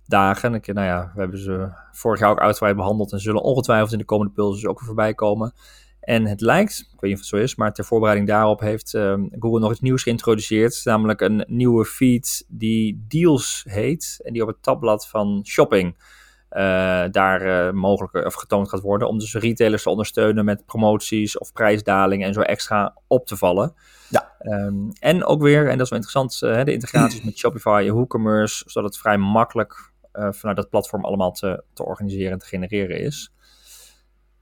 dagen. 0.08 0.54
Ik, 0.54 0.72
nou 0.72 0.86
ja, 0.86 1.10
we 1.14 1.20
hebben 1.20 1.38
ze 1.38 1.68
vorig 1.92 2.20
jaar 2.20 2.30
ook 2.30 2.40
uitgebreid 2.40 2.76
behandeld 2.76 3.12
en 3.12 3.20
zullen 3.20 3.42
ongetwijfeld 3.42 3.92
in 3.92 3.98
de 3.98 4.04
komende 4.04 4.32
pulses 4.32 4.66
ook 4.66 4.78
weer 4.78 4.86
voorbij 4.86 5.14
komen. 5.14 5.52
En 6.00 6.26
het 6.26 6.40
lijkt, 6.40 6.78
ik 6.78 7.00
weet 7.00 7.10
niet 7.10 7.12
of 7.12 7.18
het 7.18 7.28
zo 7.28 7.36
is, 7.36 7.54
maar 7.54 7.72
ter 7.72 7.84
voorbereiding 7.84 8.28
daarop 8.28 8.60
heeft 8.60 8.94
ehm, 8.94 9.26
Google 9.38 9.60
nog 9.60 9.70
iets 9.70 9.80
nieuws 9.80 10.02
geïntroduceerd. 10.02 10.80
Namelijk 10.84 11.20
een 11.20 11.44
nieuwe 11.48 11.84
feed 11.84 12.44
die 12.48 13.04
Deals 13.08 13.64
heet. 13.68 14.20
En 14.24 14.32
die 14.32 14.42
op 14.42 14.48
het 14.48 14.62
tabblad 14.62 15.08
van 15.08 15.40
Shopping 15.46 15.96
eh, 16.48 17.04
daar 17.10 17.40
eh, 17.40 17.72
mogelijk 17.72 18.26
of 18.26 18.34
getoond 18.34 18.68
gaat 18.68 18.80
worden. 18.80 19.08
Om 19.08 19.18
dus 19.18 19.34
retailers 19.34 19.82
te 19.82 19.90
ondersteunen 19.90 20.44
met 20.44 20.66
promoties 20.66 21.38
of 21.38 21.52
prijsdalingen 21.52 22.26
en 22.26 22.34
zo 22.34 22.40
extra 22.40 22.96
op 23.06 23.26
te 23.26 23.36
vallen. 23.36 23.74
Ja. 24.08 24.32
Ehm, 24.38 24.90
en 25.00 25.24
ook 25.24 25.42
weer, 25.42 25.68
en 25.68 25.76
dat 25.78 25.80
is 25.80 25.90
wel 25.90 25.98
interessant, 25.98 26.42
eh, 26.42 26.64
de 26.64 26.72
integraties 26.72 27.22
met 27.24 27.38
Shopify 27.38 27.84
en 27.86 27.94
WooCommerce, 27.94 28.62
zodat 28.66 28.90
het 28.90 29.00
vrij 29.00 29.18
makkelijk 29.18 29.72
eh, 29.72 29.87
vanuit 30.30 30.56
dat 30.56 30.68
platform 30.68 31.04
allemaal 31.04 31.32
te, 31.32 31.62
te 31.72 31.84
organiseren 31.84 32.32
en 32.32 32.38
te 32.38 32.46
genereren 32.46 33.00
is. 33.00 33.32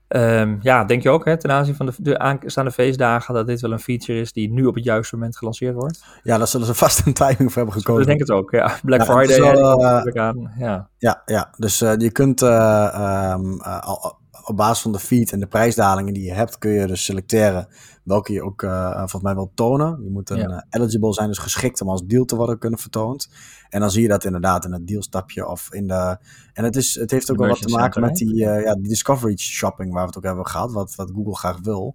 Ehm, 0.08 0.56
ja, 0.60 0.84
denk 0.84 1.02
je 1.02 1.10
ook 1.10 1.24
hè, 1.24 1.36
ten 1.36 1.50
aanzien 1.50 1.74
van 1.74 1.86
de, 1.86 1.92
de 1.98 2.18
aanstaande 2.18 2.70
feestdagen 2.70 3.34
dat 3.34 3.46
dit 3.46 3.60
wel 3.60 3.72
een 3.72 3.78
feature 3.78 4.20
is 4.20 4.32
die 4.32 4.50
nu 4.52 4.66
op 4.66 4.74
het 4.74 4.84
juiste 4.84 5.14
moment 5.14 5.36
gelanceerd 5.36 5.74
wordt? 5.74 6.04
ja, 6.22 6.38
daar 6.38 6.46
zullen 6.46 6.66
ze 6.66 6.74
vast 6.84 7.06
een 7.06 7.12
timing 7.12 7.52
voor 7.52 7.62
hebben 7.62 7.72
gekozen. 7.72 8.00
Ik 8.00 8.06
denk 8.06 8.20
het 8.20 8.30
ook, 8.30 8.50
ja. 8.50 8.78
Black 8.82 9.00
Ja, 9.00 9.06
Friday, 9.06 9.40
wel, 9.40 9.84
eh, 9.84 10.22
aan. 10.22 10.52
Ja. 10.58 10.88
Ja, 10.98 11.22
ja. 11.24 11.50
dus 11.56 11.80
eh, 11.80 11.92
je 11.96 12.10
kunt 12.12 12.42
eh, 12.42 12.86
ehm, 12.94 13.60
eh, 13.60 13.80
al- 13.80 14.18
op 14.48 14.56
basis 14.56 14.82
van 14.82 14.92
de 14.92 14.98
feed 14.98 15.32
en 15.32 15.40
de 15.40 15.46
prijsdalingen 15.46 16.14
die 16.14 16.22
je 16.24 16.32
hebt, 16.32 16.58
kun 16.58 16.70
je 16.70 16.86
dus 16.86 17.04
selecteren 17.04 17.68
welke 18.04 18.32
je 18.32 18.42
ook 18.42 18.62
eh, 18.62 18.96
volgens 18.96 19.22
mij 19.22 19.34
wil 19.34 19.50
tonen. 19.54 20.00
Die 20.02 20.10
moeten 20.10 20.36
Ja. 20.38 20.48
eh, 20.48 20.62
eligible 20.80 21.12
zijn, 21.12 21.28
dus 21.28 21.38
geschikt 21.38 21.80
om 21.80 21.88
als 21.88 22.02
deal 22.06 22.24
te 22.24 22.36
worden 22.36 22.58
kunnen 22.58 22.78
vertoond. 22.78 23.28
En 23.68 23.80
dan 23.80 23.90
zie 23.90 24.02
je 24.02 24.08
dat 24.08 24.24
inderdaad 24.24 24.64
in 24.64 24.72
het 24.72 24.86
dealstapje 24.86 25.48
of 25.48 25.72
in 25.72 25.86
de... 25.86 26.18
En 26.52 26.64
het, 26.64 26.76
is, 26.76 26.94
het 26.94 27.10
heeft 27.10 27.30
ook 27.30 27.38
wel 27.38 27.48
wat 27.48 27.62
te 27.62 27.68
maken 27.68 27.92
Center, 27.92 28.10
met 28.10 28.16
die, 28.36 28.46
eh, 28.48 28.62
ja, 28.64 28.74
die 28.74 28.88
discovery 28.88 29.36
shopping 29.36 29.92
waar 29.92 30.00
we 30.02 30.06
het 30.08 30.16
ook 30.16 30.24
hebben 30.24 30.46
gehad, 30.46 30.72
wat, 30.72 30.94
wat 30.94 31.10
Google 31.14 31.36
graag 31.36 31.58
wil. 31.62 31.94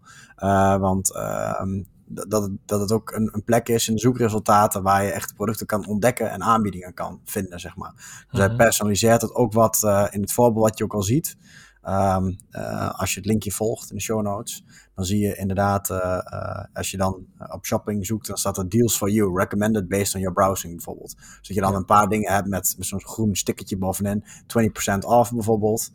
Want 0.80 1.14
ehm, 1.16 1.84
dat, 2.06 2.30
dat 2.30 2.42
het- 2.42 2.52
dat 2.66 2.80
het 2.80 2.92
ook 2.92 3.12
een, 3.12 3.30
een 3.34 3.44
plek 3.44 3.70
is 3.70 3.88
in 3.88 3.94
de 3.94 4.00
zoekresultaten 4.00 4.84
waar 4.84 5.04
je 5.04 5.12
echt 5.12 5.36
producten 5.36 5.66
kan 5.66 5.88
ontdekken 5.88 6.32
en 6.32 6.42
aanbiedingen 6.44 6.94
kan 6.94 7.22
vinden, 7.26 7.60
zeg 7.60 7.76
maar. 7.76 7.94
Dus 8.30 8.40
hij 8.40 8.48
Mhm. 8.48 8.58
personaliseert 8.58 9.22
het 9.22 9.34
ook 9.36 9.54
wat 9.54 9.80
in 10.10 10.22
het 10.22 10.32
voorbeeld 10.34 10.66
wat 10.66 10.78
je 10.78 10.84
ook 10.84 10.94
al 10.94 11.04
ziet. 11.04 11.38
Ehm, 11.82 12.32
eh, 12.50 13.00
als 13.00 13.14
je 13.14 13.20
het 13.20 13.30
linkje 13.30 13.52
volgt 13.52 13.90
in 13.90 13.96
de 13.96 14.02
show 14.02 14.22
notes, 14.22 14.64
dan 14.96 15.06
zie 15.06 15.20
je 15.20 15.36
inderdaad, 15.36 15.90
eh, 15.90 16.18
eh, 16.24 16.66
als 16.74 16.92
je 16.92 16.98
dan 16.98 17.26
op 17.54 17.66
shopping 17.66 18.06
zoekt, 18.06 18.28
dan 18.28 18.38
staat 18.38 18.58
er 18.58 18.70
deals 18.70 18.98
for 18.98 19.10
you, 19.10 19.38
recommended 19.40 19.88
based 19.88 20.16
on 20.16 20.22
your 20.22 20.36
browsing 20.36 20.76
bijvoorbeeld. 20.76 21.16
Dus 21.18 21.48
dat 21.48 21.56
je 21.56 21.62
dan 21.62 21.72
Ja. 21.72 21.78
een 21.78 21.86
paar 21.86 22.08
dingen 22.08 22.34
hebt 22.34 22.48
met, 22.48 22.76
met 22.78 22.88
zo'n 22.88 23.02
groen 23.02 23.36
stickertje 23.36 23.78
bovenin, 23.78 24.24
20% 24.48 25.04
off 25.06 25.32
bijvoorbeeld. 25.32 25.92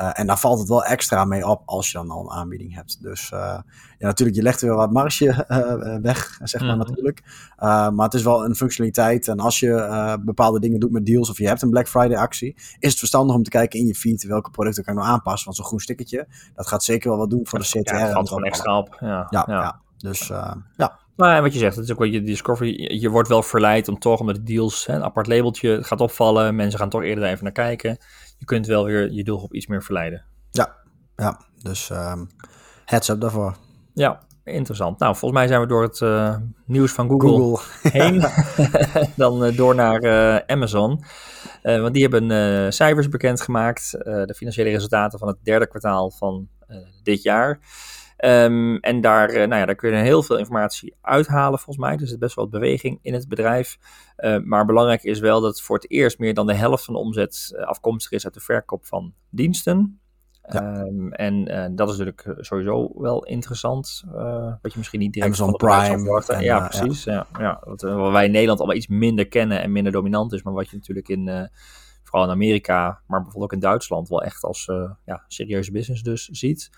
En 0.00 0.26
daar 0.26 0.38
valt 0.38 0.58
het 0.58 0.68
wel 0.68 0.84
extra 0.84 1.24
mee 1.24 1.46
op 1.46 1.62
als 1.64 1.86
je 1.90 1.98
dan 1.98 2.10
al 2.10 2.20
een 2.22 2.30
aanbieding 2.38 2.74
hebt. 2.74 3.02
Dus 3.02 3.28
ja, 3.28 3.64
natuurlijk, 3.98 4.36
je 4.36 4.42
legt 4.42 4.60
weer 4.60 4.74
wat 4.74 4.92
marge 4.92 5.46
weg, 6.02 6.38
zeg 6.42 6.60
maar 6.60 6.76
Mhm. 6.76 6.78
natuurlijk. 6.78 7.22
maar 7.58 8.04
het 8.04 8.14
is 8.14 8.22
wel 8.22 8.44
een 8.44 8.54
functionaliteit. 8.54 9.28
En 9.28 9.38
als 9.40 9.60
je 9.60 10.18
bepaalde 10.24 10.60
dingen 10.60 10.80
doet 10.80 10.90
met 10.90 11.06
deals 11.06 11.30
of 11.30 11.38
je 11.38 11.46
hebt 11.46 11.62
een 11.62 11.70
Black 11.70 11.88
Friday 11.88 12.16
actie, 12.16 12.54
is 12.78 12.90
het 12.90 12.98
verstandig 12.98 13.36
om 13.36 13.42
te 13.42 13.50
kijken 13.50 13.78
in 13.78 13.86
je 13.86 13.94
feed 13.94 14.22
welke 14.24 14.50
producten 14.50 14.84
kan 14.84 14.94
ik 14.94 15.00
nou 15.00 15.12
aanpassen. 15.12 15.44
Want 15.44 15.56
zo'n 15.56 15.66
groen 15.66 15.80
stickertje, 15.80 16.26
dat 16.54 16.66
gaat 16.66 16.84
zeker 16.84 17.08
wel 17.08 17.18
wat 17.18 17.30
doen 17.30 17.46
voor 17.46 17.58
de 17.58 17.64
CTR. 17.64 17.94
Ja, 17.94 18.10
valt 18.12 18.28
zo. 18.28 18.34
gewoon 18.34 18.48
extra 18.50 18.78
op. 18.78 18.96
Ja, 19.00 19.26
Ja, 19.30 19.44
ja. 19.46 19.80
Dus 19.96 20.26
ja. 20.76 20.98
Maar 21.16 21.42
wat 21.42 21.52
je 21.52 21.58
zegt, 21.58 21.76
het 21.76 21.84
is 21.84 21.92
ook 21.92 21.98
wat 21.98 22.12
je 22.12 22.22
Discovery, 22.22 22.98
je 23.00 23.08
wordt 23.08 23.28
wel 23.28 23.42
verleid 23.42 23.88
om 23.88 23.98
toch 23.98 24.22
met 24.24 24.34
de 24.34 24.42
deals, 24.42 24.86
hè, 24.86 24.94
een 24.94 25.02
apart 25.04 25.26
labeltje 25.26 25.82
gaat 25.84 26.00
opvallen, 26.00 26.54
mensen 26.56 26.78
gaan 26.78 26.88
toch 26.88 27.02
eerder 27.02 27.24
even 27.24 27.44
naar 27.44 27.52
kijken. 27.52 27.98
Je 28.40 28.46
kunt 28.46 28.66
wel 28.66 28.84
weer 28.84 29.12
je 29.12 29.24
doelgroep 29.24 29.54
iets 29.54 29.66
meer 29.66 29.82
verleiden. 29.82 30.24
Ja, 30.50 30.76
ja. 31.16 31.40
dus 31.62 31.90
um, 31.90 32.28
heads 32.84 33.08
up 33.08 33.20
daarvoor. 33.20 33.56
Ja, 33.94 34.20
interessant. 34.44 34.98
Nou, 34.98 35.16
volgens 35.16 35.40
mij 35.40 35.48
zijn 35.48 35.60
we 35.60 35.66
door 35.66 35.82
het 35.82 36.00
uh, 36.00 36.36
nieuws 36.64 36.92
van 36.92 37.08
Google, 37.08 37.28
Google. 37.28 37.62
heen. 37.98 38.24
Dan 39.16 39.44
uh, 39.44 39.56
door 39.56 39.74
naar 39.74 40.04
uh, 40.04 40.36
Amazon. 40.46 41.04
want 41.62 41.94
die 41.94 42.02
hebben 42.08 42.72
cijfers 42.72 43.08
bekendgemaakt, 43.08 43.90
de 44.00 44.34
financiële 44.36 44.70
resultaten 44.70 45.18
van 45.18 45.28
het 45.28 45.38
derde 45.42 45.68
kwartaal 45.68 46.10
van 46.10 46.48
dit 47.02 47.22
jaar. 47.22 47.60
Um, 48.24 48.76
en 48.76 49.00
daar, 49.00 49.30
uh, 49.30 49.36
nou 49.36 49.54
ja, 49.54 49.66
daar 49.66 49.74
kun 49.74 49.90
je 49.90 49.96
heel 49.96 50.22
veel 50.22 50.38
informatie 50.38 50.94
uithalen 51.00 51.58
volgens 51.58 51.86
mij. 51.86 51.96
Dus 51.96 52.06
er 52.06 52.12
is 52.12 52.18
best 52.18 52.34
wel 52.34 52.44
wat 52.44 52.60
beweging 52.60 52.98
in 53.02 53.14
het 53.14 53.28
bedrijf. 53.28 53.78
Uh, 54.18 54.38
maar 54.38 54.66
belangrijk 54.66 55.02
is 55.02 55.20
wel 55.20 55.40
dat 55.40 55.60
voor 55.60 55.76
het 55.76 55.90
eerst 55.90 56.18
meer 56.18 56.34
dan 56.34 56.46
de 56.46 56.54
helft 56.54 56.84
van 56.84 56.94
de 56.94 57.00
omzet 57.00 57.52
uh, 57.56 57.62
afkomstig 57.62 58.12
is 58.12 58.24
uit 58.24 58.34
de 58.34 58.40
verkoop 58.40 58.86
van 58.86 59.14
diensten. 59.30 60.00
Ja. 60.42 60.80
Um, 60.80 61.12
en 61.12 61.44
dat 61.76 61.90
is 61.90 61.98
natuurlijk 61.98 62.44
sowieso 62.44 62.90
wel 62.94 63.24
interessant. 63.24 64.04
wat 64.62 64.72
je 64.72 64.78
misschien 64.78 65.00
niet 65.00 65.12
direct 65.12 65.40
Amazon 65.40 65.56
Prime. 65.56 66.24
En, 66.26 66.42
ja, 66.42 66.68
precies. 66.68 67.04
Ja. 67.04 67.26
Ja, 67.32 67.40
ja, 67.40 67.60
wat, 67.64 67.82
wat, 67.82 68.12
wij 68.12 68.24
in 68.24 68.30
Nederland 68.30 68.58
allemaal 68.58 68.76
iets 68.76 68.88
minder 68.88 69.28
kennen 69.28 69.62
en 69.62 69.72
minder 69.72 69.92
dominant 69.92 70.32
is. 70.32 70.42
Maar 70.42 70.52
wat 70.52 70.70
je 70.70 70.76
natuurlijk 70.76 71.08
in, 71.08 71.50
vooral 72.02 72.24
in 72.24 72.32
Amerika, 72.32 73.00
maar 73.06 73.22
bijvoorbeeld 73.22 73.44
ook 73.44 73.52
in 73.52 73.68
Duitsland, 73.68 74.08
wel 74.08 74.22
echt 74.22 74.44
als 74.44 74.64
ja, 75.04 75.24
serieuze 75.26 75.72
business 75.72 76.02
dus 76.02 76.28
ziet. 76.28 76.70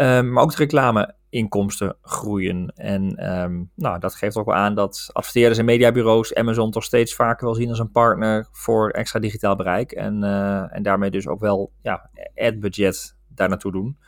Um, 0.00 0.32
maar 0.32 0.42
ook 0.42 0.50
de 0.50 0.56
reclameinkomsten 0.56 1.96
groeien. 2.02 2.72
En 2.76 3.32
um, 3.32 3.70
nou, 3.74 3.98
dat 3.98 4.14
geeft 4.14 4.36
ook 4.36 4.46
wel 4.46 4.54
aan 4.54 4.74
dat 4.74 5.10
adverteerders 5.12 5.58
en 5.58 5.64
mediabureaus 5.64 6.34
Amazon 6.34 6.70
toch 6.70 6.84
steeds 6.84 7.14
vaker 7.14 7.44
wel 7.44 7.54
zien 7.54 7.68
als 7.68 7.78
een 7.78 7.90
partner 7.90 8.48
voor 8.52 8.90
extra 8.90 9.20
digitaal 9.20 9.56
bereik. 9.56 9.92
En, 9.92 10.22
uh, 10.22 10.74
en 10.76 10.82
daarmee 10.82 11.10
dus 11.10 11.26
ook 11.26 11.40
wel 11.40 11.72
ja, 11.82 12.10
ad-budget 12.34 13.16
daar 13.28 13.48
naartoe 13.48 13.72
doen. 13.72 13.98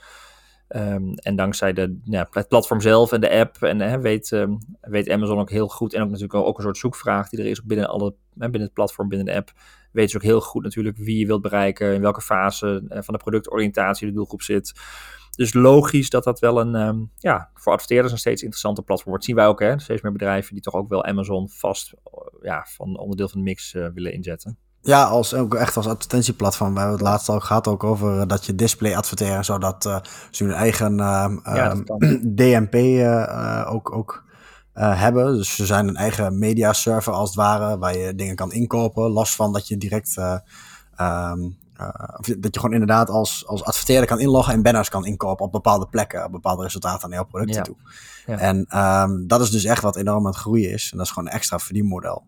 Um, 0.68 1.14
en 1.14 1.36
dankzij 1.36 1.72
de, 1.72 1.98
het 2.30 2.48
platform 2.48 2.80
zelf 2.80 3.12
en 3.12 3.20
de 3.20 3.30
app 3.30 3.62
en, 3.62 3.80
uh, 3.80 3.94
weet, 3.94 4.46
weet 4.80 5.10
Amazon 5.10 5.38
ook 5.38 5.50
heel 5.50 5.68
goed. 5.68 5.94
En 5.94 6.02
ook 6.02 6.10
natuurlijk 6.10 6.34
ook 6.34 6.56
een 6.56 6.64
soort 6.64 6.78
zoekvraag 6.78 7.28
die 7.28 7.40
er 7.40 7.46
is 7.46 7.64
binnen, 7.64 7.88
alle, 7.88 8.14
binnen 8.34 8.60
het 8.60 8.72
platform, 8.72 9.08
binnen 9.08 9.26
de 9.26 9.34
app. 9.34 9.52
Weet 9.92 10.10
ze 10.10 10.16
ook 10.16 10.22
heel 10.22 10.40
goed 10.40 10.62
natuurlijk 10.62 10.96
wie 10.96 11.18
je 11.18 11.26
wilt 11.26 11.42
bereiken, 11.42 11.94
in 11.94 12.00
welke 12.00 12.20
fase 12.20 12.84
uh, 12.88 12.98
van 13.00 13.14
de 13.14 13.20
productoriëntatie 13.20 14.06
de 14.06 14.12
doelgroep 14.12 14.42
zit. 14.42 14.72
Dus 15.36 15.54
logisch 15.54 16.10
dat 16.10 16.24
dat 16.24 16.38
wel 16.38 16.60
een, 16.60 16.74
um, 16.74 17.10
ja, 17.16 17.50
voor 17.54 17.72
adverteerders 17.72 18.12
een 18.12 18.18
steeds 18.18 18.42
interessanter 18.42 18.84
platform 18.84 19.10
wordt. 19.10 19.24
zien 19.24 19.36
wij 19.36 19.46
ook, 19.46 19.60
hè. 19.60 19.80
Steeds 19.80 20.02
meer 20.02 20.12
bedrijven 20.12 20.52
die 20.52 20.62
toch 20.62 20.74
ook 20.74 20.88
wel 20.88 21.04
Amazon 21.04 21.48
vast, 21.48 21.94
ja, 22.42 22.66
van 22.68 22.98
onderdeel 22.98 23.28
van 23.28 23.38
de 23.38 23.44
mix 23.44 23.74
uh, 23.74 23.86
willen 23.94 24.12
inzetten. 24.12 24.58
Ja, 24.80 25.04
als, 25.04 25.34
ook 25.34 25.54
echt 25.54 25.76
als 25.76 25.86
advertentieplatform. 25.86 26.72
We 26.72 26.78
hebben 26.78 26.96
het 26.96 27.06
laatst 27.06 27.28
al 27.28 27.40
gehad 27.40 27.68
ook 27.68 27.84
over 27.84 28.16
uh, 28.16 28.22
dat 28.26 28.46
je 28.46 28.54
display 28.54 28.94
adverteren, 28.94 29.44
zodat 29.44 29.84
uh, 29.84 29.98
ze 30.30 30.44
hun 30.44 30.52
eigen 30.52 30.96
ja, 30.96 31.74
DMP 32.34 32.74
uh, 32.74 33.68
ook, 33.70 33.92
ook 33.92 34.24
hebben. 34.72 35.36
Dus 35.36 35.54
ze 35.54 35.66
zijn 35.66 35.88
een 35.88 35.96
eigen 35.96 36.38
media 36.38 36.72
server 36.72 37.12
als 37.12 37.28
het 37.28 37.38
ware, 37.38 37.78
waar 37.78 37.96
je 37.96 38.14
dingen 38.14 38.36
kan 38.36 38.52
inkopen. 38.52 39.10
Last 39.10 39.34
van 39.34 39.52
dat 39.52 39.68
je 39.68 39.76
direct 39.76 40.16
um, 41.00 41.56
uh, 41.80 41.88
dat 42.38 42.54
je 42.54 42.60
gewoon 42.60 42.72
inderdaad 42.72 43.08
als, 43.08 43.46
als 43.46 43.64
adverteerder 43.64 44.06
kan 44.06 44.20
inloggen 44.20 44.54
en 44.54 44.62
banners 44.62 44.88
kan 44.88 45.04
inkopen 45.06 45.44
op 45.44 45.52
bepaalde 45.52 45.86
plekken, 45.86 46.24
op 46.24 46.32
bepaalde 46.32 46.62
resultaten 46.62 47.04
aan 47.04 47.14
jouw 47.14 47.24
producten 47.24 47.56
Ja. 47.56 47.62
toe. 47.62 47.76
Ja. 48.26 48.38
En 48.38 48.78
um, 48.78 49.26
dat 49.26 49.40
is 49.40 49.50
dus 49.50 49.64
echt 49.64 49.82
wat 49.82 49.96
enorm 49.96 50.18
aan 50.26 50.32
het 50.32 50.40
groeien 50.40 50.70
is. 50.70 50.88
En 50.90 50.96
dat 50.96 51.06
is 51.06 51.12
gewoon 51.12 51.28
een 51.28 51.34
extra 51.34 51.58
verdienmodel. 51.58 52.24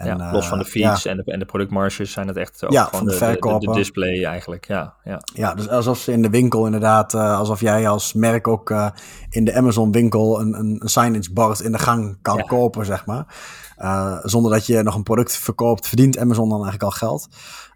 En, 0.00 0.18
ja, 0.18 0.32
los 0.32 0.48
van 0.48 0.58
de 0.58 0.64
ja, 0.64 0.70
feeds 0.70 1.04
en, 1.04 1.16
de, 1.16 1.22
en 1.24 1.38
de 1.38 1.44
productmarges 1.44 2.12
zijn 2.12 2.28
het 2.28 2.36
echt 2.36 2.64
ook 2.64 2.72
Ja, 2.72 2.88
van 2.92 3.04
de 3.04 3.36
de, 3.60 3.72
display 3.72 4.24
eigenlijk. 4.24 4.66
Ja, 4.66 4.94
ja. 5.04 5.20
Ja, 5.34 5.54
dus 5.54 5.68
alsof 5.68 5.98
ze 5.98 6.12
in 6.12 6.22
de 6.22 6.30
winkel 6.30 6.64
inderdaad, 6.64 7.14
uh, 7.14 7.38
alsof 7.38 7.60
jij 7.60 7.88
als 7.88 8.12
merk 8.12 8.48
ook 8.48 8.70
uh, 8.70 8.88
in 9.28 9.44
de 9.44 9.54
Amazon 9.54 9.92
winkel 9.92 10.40
een, 10.40 10.58
een, 10.58 10.80
signage 10.84 11.32
board 11.32 11.60
in 11.60 11.72
de 11.72 11.78
gang 11.78 12.18
kan 12.22 12.36
Ja. 12.36 12.42
kopen, 12.42 12.86
zeg 12.86 13.06
maar. 13.06 13.26
Uh, 13.78 14.18
zonder 14.22 14.52
dat 14.52 14.66
je 14.66 14.82
nog 14.82 14.94
een 14.94 15.02
product 15.02 15.36
verkoopt, 15.36 15.88
verdient 15.88 16.18
Amazon 16.18 16.48
dan 16.48 16.62
eigenlijk 16.62 16.92
al 16.92 17.08
geld. 17.08 17.28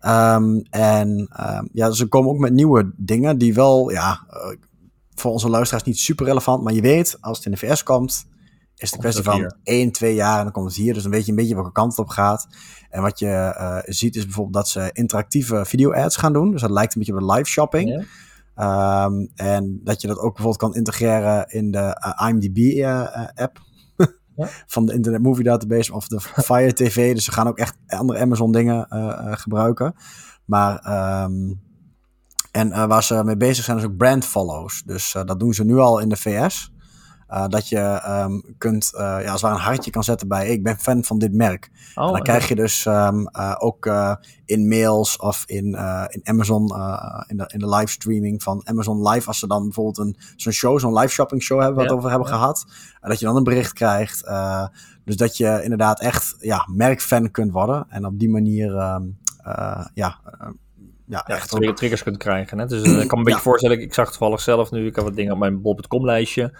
Um, 0.06 0.62
en 0.70 1.08
um, 1.40 1.68
ja, 1.72 1.90
ze 1.90 2.06
komen 2.06 2.30
ook 2.30 2.38
met 2.38 2.52
nieuwe 2.52 2.92
dingen 2.96 3.38
die 3.38 3.54
wel, 3.54 3.90
ja, 3.90 4.26
voor 5.14 5.30
onze 5.30 5.48
luisteraars 5.48 5.84
niet 5.84 5.98
super 5.98 6.26
relevant. 6.26 6.62
Maar 6.62 6.72
je 6.72 6.80
weet, 6.80 7.16
als 7.20 7.36
het 7.36 7.46
in 7.46 7.52
de 7.52 7.58
VS 7.58 7.82
komt, 7.82 8.26
is 8.76 8.90
het 8.90 9.00
kwestie 9.00 9.24
van 9.24 9.54
1, 9.62 9.92
2 9.92 10.14
jaar 10.14 10.38
en 10.38 10.42
dan 10.44 10.52
komt 10.52 10.66
het 10.66 10.76
hier. 10.76 10.94
Dus 10.94 11.02
dan 11.02 11.12
weet 11.12 11.24
je 11.24 11.30
een 11.30 11.36
beetje 11.36 11.54
welke 11.54 11.72
kant 11.72 11.90
het 11.90 11.98
op 11.98 12.08
gaat. 12.08 12.46
En 12.90 13.02
wat 13.02 13.18
je 13.18 13.26
uh, 13.26 13.78
ziet 13.84 14.16
is 14.16 14.24
bijvoorbeeld 14.24 14.54
dat 14.54 14.68
ze 14.68 14.90
interactieve 14.92 15.64
video-ads 15.64 16.16
gaan 16.16 16.32
doen. 16.32 16.50
Dus 16.50 16.60
dat 16.60 16.70
lijkt 16.70 16.94
een 16.94 16.98
beetje 16.98 17.16
op 17.16 17.30
live 17.36 17.50
shopping. 17.50 17.88
Ja. 17.88 19.04
Um, 19.04 19.30
en 19.34 19.80
dat 19.84 20.00
je 20.00 20.06
dat 20.06 20.16
ook 20.16 20.34
bijvoorbeeld 20.34 20.56
kan 20.56 20.74
integreren 20.74 21.46
in 21.48 21.70
de 21.70 22.14
uh, 22.18 22.28
IMDb-app. 22.28 23.58
Ja. 24.36 24.48
Van 24.66 24.86
de 24.86 24.92
Internet 24.92 25.22
Movie 25.22 25.44
Database 25.44 25.92
of 25.92 26.08
de 26.08 26.20
Fire 26.20 26.72
TV. 26.72 27.14
Dus 27.14 27.24
ze 27.24 27.32
gaan 27.32 27.46
ook 27.46 27.58
echt 27.58 27.76
andere 27.86 28.18
Amazon 28.18 28.52
dingen 28.52 28.86
gebruiken. 29.38 29.94
Maar, 30.44 30.72
um, 31.24 31.60
en 32.50 32.88
waar 32.88 33.02
ze 33.02 33.24
mee 33.24 33.36
bezig 33.36 33.64
zijn 33.64 33.76
is 33.76 33.84
ook 33.84 33.96
brand 33.96 34.24
follows. 34.24 34.82
Dus 34.86 35.12
dat 35.24 35.40
doen 35.40 35.54
ze 35.54 35.64
nu 35.64 35.76
al 35.76 35.98
in 35.98 36.08
de 36.08 36.16
VS. 36.16 36.73
Uh, 37.34 37.46
dat 37.48 37.68
je 37.68 38.02
um, 38.08 38.54
kunt, 38.58 38.92
uh, 38.94 39.00
ja, 39.00 39.22
als 39.22 39.30
het 39.30 39.40
ware 39.40 39.54
een 39.54 39.60
hartje 39.60 39.90
kan 39.90 40.04
zetten 40.04 40.28
bij, 40.28 40.48
ik 40.48 40.62
ben 40.62 40.78
fan 40.78 41.04
van 41.04 41.18
dit 41.18 41.32
merk. 41.32 41.70
Oh, 41.94 42.06
en 42.06 42.12
dan 42.12 42.22
krijg 42.22 42.48
je 42.48 42.54
dus 42.54 42.84
um, 42.84 43.28
uh, 43.32 43.54
ook 43.58 43.86
in 44.44 44.68
mails 44.68 45.16
of 45.16 45.44
in, 45.46 45.64
in 46.08 46.20
Amazon, 46.22 46.62
in, 47.26 47.36
de, 47.36 47.44
in 47.46 47.58
de 47.58 47.68
livestreaming 47.68 48.42
van 48.42 48.60
Amazon 48.64 49.08
Live, 49.08 49.26
als 49.26 49.38
ze 49.38 49.46
dan 49.46 49.62
bijvoorbeeld 49.62 49.98
een, 49.98 50.16
zo'n 50.36 50.52
show, 50.52 50.78
zo'n 50.78 50.98
live 50.98 51.12
shopping 51.12 51.42
show 51.42 51.58
hebben, 51.58 51.76
wat 51.76 51.88
Ja, 51.90 51.96
over 51.96 52.10
hebben 52.10 52.28
ja. 52.28 52.34
gehad, 52.34 52.66
dat 53.00 53.18
je 53.18 53.26
dan 53.26 53.36
een 53.36 53.42
bericht 53.42 53.72
krijgt. 53.72 54.24
Dus 55.04 55.16
dat 55.16 55.36
je 55.36 55.60
inderdaad 55.62 56.00
echt 56.00 56.36
ja, 56.38 56.68
merkfan 56.72 57.30
kunt 57.30 57.52
worden 57.52 57.86
en 57.88 58.06
op 58.06 58.18
die 58.18 58.30
manier 58.30 58.70
um, 58.74 59.18
ja, 59.44 59.90
ja, 59.94 60.18
Ja, 61.06 61.26
echt 61.26 61.76
triggers 61.76 62.02
kunt 62.02 62.16
krijgen. 62.16 62.58
Hè? 62.58 62.66
Dus 62.66 62.82
eh, 62.82 63.00
ik 63.00 63.08
kan 63.08 63.08
me 63.08 63.16
een 63.16 63.22
beetje 63.22 63.38
Ja. 63.38 63.44
voorstellen, 63.44 63.76
ik, 63.76 63.82
ik 63.82 63.94
zag 63.94 64.08
toevallig 64.08 64.40
zelf 64.40 64.70
nu, 64.70 64.86
ik 64.86 64.96
had 64.96 65.04
wat 65.04 65.16
dingen 65.16 65.32
op 65.32 65.38
mijn 65.38 65.60
bol.com 65.62 66.04
lijstje. 66.04 66.52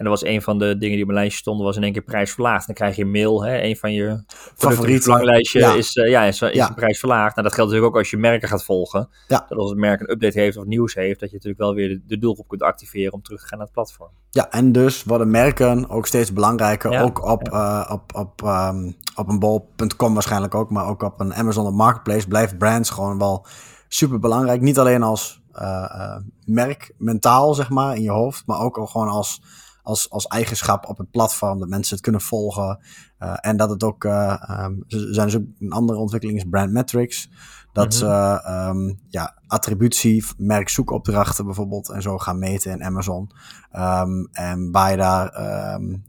En 0.00 0.06
dat 0.06 0.20
was 0.20 0.30
een 0.30 0.42
van 0.42 0.58
de 0.58 0.66
dingen 0.78 0.94
die 0.94 1.00
op 1.00 1.06
mijn 1.06 1.18
lijstje 1.18 1.38
stonden, 1.38 1.66
was 1.66 1.76
in 1.76 1.82
één 1.82 1.92
keer 1.92 2.02
prijs 2.02 2.32
verlaagd. 2.32 2.66
Dan 2.66 2.74
krijg 2.74 2.96
je 2.96 3.02
een 3.02 3.10
mail, 3.10 3.44
hè? 3.44 3.62
een 3.62 3.76
van 3.76 3.92
je 3.92 4.04
Favoriete, 4.06 4.56
favoriete 4.56 5.02
verlanglijstje 5.02 5.58
ja. 5.58 5.74
is, 5.74 5.96
eh, 5.96 6.10
ja, 6.10 6.22
is, 6.24 6.40
is 6.42 6.52
Ja. 6.52 6.72
prijs 6.74 6.98
verlaagd. 6.98 7.36
Nou, 7.36 7.46
dat 7.46 7.56
geldt 7.56 7.70
natuurlijk 7.70 7.96
ook 7.96 8.02
als 8.02 8.10
je 8.10 8.16
merken 8.16 8.48
gaat 8.48 8.64
volgen. 8.64 9.08
Ja. 9.28 9.44
Dat 9.48 9.58
als 9.58 9.70
het 9.70 9.78
merk 9.78 10.00
een 10.00 10.10
update 10.10 10.40
heeft 10.40 10.56
of 10.56 10.64
nieuws 10.64 10.94
heeft, 10.94 11.20
dat 11.20 11.28
je 11.28 11.34
natuurlijk 11.34 11.62
wel 11.62 11.74
weer 11.74 11.88
de, 11.88 12.02
de 12.06 12.18
doelgroep 12.18 12.48
kunt 12.48 12.62
activeren 12.62 13.12
om 13.12 13.22
terug 13.22 13.40
te 13.40 13.46
gaan 13.46 13.58
naar 13.58 13.66
het 13.66 13.74
platform. 13.74 14.10
Ja, 14.30 14.50
en 14.50 14.72
dus 14.72 15.04
worden 15.04 15.30
merken 15.30 15.88
ook 15.88 16.06
steeds 16.06 16.32
belangrijker. 16.32 16.92
Ja, 16.92 17.02
ook 17.02 17.24
op, 17.24 17.48
uh, 17.48 17.90
op, 17.92 18.14
op, 18.14 18.42
um, 18.42 18.96
op 19.14 19.28
een 19.28 19.38
bol.com 19.38 20.14
waarschijnlijk 20.14 20.54
ook, 20.54 20.70
maar 20.70 20.86
ook 20.86 21.02
op 21.02 21.20
een 21.20 21.34
Amazon 21.34 21.74
Marketplace 21.74 22.28
blijft 22.28 22.58
brands 22.58 22.90
gewoon 22.90 23.18
wel 23.18 23.46
super 23.88 24.18
belangrijk. 24.18 24.60
Niet 24.60 24.78
alleen 24.78 25.02
als 25.02 25.42
uh, 25.54 26.16
merk, 26.44 26.94
mentaal 26.98 27.54
zeg 27.54 27.70
maar, 27.70 27.96
in 27.96 28.02
je 28.02 28.10
hoofd, 28.10 28.46
maar 28.46 28.60
ook 28.60 28.78
al 28.78 28.86
gewoon 28.86 29.08
als, 29.08 29.42
als, 29.82 30.10
als 30.10 30.26
eigenschap 30.26 30.88
op 30.88 30.98
het 30.98 31.10
platform, 31.10 31.58
dat 31.58 31.68
mensen 31.68 31.94
het 31.94 32.02
kunnen 32.02 32.20
volgen. 32.20 32.78
Uh, 33.18 33.34
en 33.40 33.56
dat 33.56 33.70
het 33.70 33.82
ook, 33.82 34.04
uh, 34.04 34.42
um, 34.64 34.84
zijn 34.86 35.26
dus 35.26 35.36
ook 35.36 35.44
een 35.58 35.72
andere 35.72 35.98
ontwikkeling 35.98 36.38
is 36.38 36.44
brand 36.50 36.72
metrics. 36.72 37.30
Dat 37.72 37.86
Mhm. 37.86 37.94
ze 37.94 38.42
um, 38.68 39.00
ja, 39.08 39.38
attributie, 39.46 40.24
merkzoekopdrachten 40.36 41.44
bijvoorbeeld 41.44 41.88
en 41.88 42.02
zo 42.02 42.18
gaan 42.18 42.38
meten 42.38 42.72
in 42.72 42.84
Amazon. 42.84 43.30
Um, 43.76 44.28
en 44.32 44.70
waar 44.70 44.90
je 44.90 44.96
daar 44.96 45.40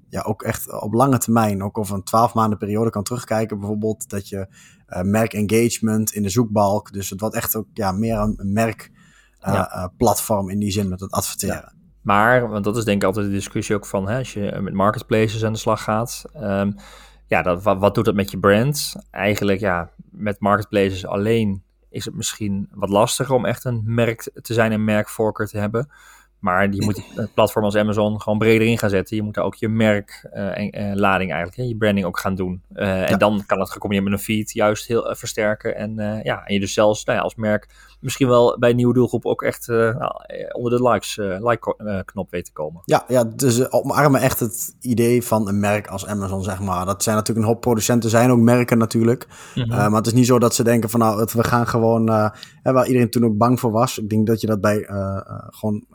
ja, 0.10 0.22
ook 0.22 0.44
echt 0.44 0.82
op 0.82 0.94
lange 0.94 1.18
termijn, 1.18 1.64
ook 1.64 1.78
over 1.78 1.96
een 1.96 2.04
12 2.04 2.34
maanden 2.34 2.58
periode 2.58 2.90
kan 2.90 3.04
terugkijken. 3.04 3.60
Bijvoorbeeld 3.60 4.10
dat 4.10 4.30
je 4.30 4.48
uh, 4.90 5.02
merk 5.02 5.34
engagement 5.34 6.12
in 6.12 6.24
de 6.24 6.30
zoekbalk. 6.30 6.94
Dus 6.94 7.10
het 7.10 7.20
wordt 7.20 7.36
echt 7.36 7.56
ook 7.56 7.68
ja, 7.74 7.92
meer 7.92 8.18
een 8.18 8.54
merk 8.54 8.92
Ja. 9.40 9.92
platform 9.98 10.50
in 10.50 10.60
die 10.60 10.72
zin 10.72 10.90
met 10.90 11.00
het 11.00 11.12
adverteren. 11.12 11.74
Maar, 12.02 12.50
want 12.50 12.64
dat 12.64 12.78
is 12.78 12.84
denk 12.84 13.02
ik 13.02 13.08
altijd 13.08 13.26
de 13.26 13.32
discussie 13.32 13.76
ook 13.76 13.86
van 13.86 14.10
hè, 14.10 14.18
als 14.18 14.34
je 14.34 14.58
met 14.62 14.74
marketplaces 14.74 15.46
aan 15.46 15.54
de 15.54 15.60
slag 15.60 15.84
gaat. 15.84 16.26
ehm, 16.34 16.72
ja, 17.28 17.42
dat, 17.42 17.64
wat, 17.64 17.80
wat 17.80 17.96
doet 17.96 18.06
dat 18.06 18.16
met 18.16 18.32
je 18.32 18.40
brand? 18.40 18.96
Eigenlijk 19.12 19.60
ja, 19.60 19.90
met 20.10 20.40
marketplaces 20.40 21.06
alleen 21.06 21.64
is 21.90 22.06
het 22.06 22.16
misschien 22.16 22.70
wat 22.74 22.90
lastiger 22.90 23.36
om 23.36 23.46
echt 23.46 23.64
een 23.64 23.82
merk 23.86 24.32
te 24.42 24.54
zijn, 24.54 24.72
een 24.72 24.84
merkvoorkeur 24.84 25.48
te 25.48 25.58
hebben. 25.58 25.90
Maar 26.40 26.72
je 26.72 26.84
moet 26.84 27.04
een 27.16 27.34
platform 27.34 27.66
als 27.66 27.76
Amazon 27.76 28.22
gewoon 28.22 28.40
breder 28.40 28.68
in 28.68 28.78
gaan 28.78 28.90
zetten. 28.90 29.16
Je 29.16 29.22
moet 29.22 29.34
daar 29.34 29.44
ook 29.44 29.56
je 29.56 29.70
merklading 29.70 30.74
uh, 30.74 30.96
uh, 30.96 31.06
eigenlijk, 31.06 31.56
hè, 31.56 31.64
je 31.64 31.76
branding 31.76 32.06
ook 32.06 32.20
gaan 32.20 32.36
doen. 32.36 32.62
Uh, 32.74 32.86
ja. 32.86 33.06
En 33.06 33.18
dan 33.18 33.44
kan 33.46 33.58
dat 33.58 33.70
gecombineerd 33.72 34.10
met 34.10 34.20
een 34.20 34.26
feed 34.26 34.52
juist 34.52 34.88
heel 34.88 35.16
versterken. 35.16 35.76
En, 35.76 36.22
ja, 36.24 36.46
en 36.46 36.54
je 36.54 36.60
dus 36.60 36.74
zelfs 36.74 37.04
nou 37.04 37.18
ja, 37.18 37.24
als 37.24 37.36
merk 37.36 37.68
misschien 38.02 38.28
wel 38.28 38.58
bij 38.60 38.70
een 38.70 38.76
nieuwe 38.76 38.94
doelgroep 38.94 39.26
ook 39.26 39.42
echt 39.42 39.68
nou, 39.68 40.12
onder 40.52 40.78
de 40.78 40.90
likes, 40.90 41.16
like 41.16 42.04
knop 42.06 42.32
weet 42.32 42.46
te 42.46 42.54
komen. 42.54 42.82
Ja, 42.86 43.06
ja 43.08 43.24
dus 43.24 43.72
omarmen 43.72 44.22
echt 44.22 44.40
het 44.40 44.76
idee 44.80 45.24
van 45.24 45.48
een 45.48 45.60
merk 45.60 45.88
als 45.88 46.06
Amazon, 46.06 46.44
zeg 46.44 46.60
maar. 46.60 46.86
Dat 46.86 47.04
zijn 47.04 47.16
natuurlijk 47.16 47.46
een 47.46 47.52
hoop 47.54 47.62
producenten, 47.62 48.10
zijn 48.10 48.32
ook 48.32 48.40
merken 48.40 48.78
natuurlijk. 48.78 49.28
Mm 49.56 49.64
-hmm. 49.64 49.78
maar 49.78 49.92
het 49.92 50.08
is 50.08 50.14
niet 50.14 50.26
zo 50.26 50.40
dat 50.40 50.56
ze 50.56 50.64
denken 50.64 50.90
van 50.90 51.00
nou, 51.00 51.28
we 51.34 51.44
gaan 51.44 51.68
gewoon, 51.68 52.06
waar 52.64 52.88
iedereen 52.88 53.10
toen 53.10 53.26
ook 53.26 53.38
bang 53.38 53.60
voor 53.60 53.72
was. 53.72 53.98
Ik 53.98 54.10
denk 54.10 54.28
dat 54.28 54.42
je 54.42 54.48
dat 54.48 54.62
bij 54.62 54.86
gewoon 55.50 55.86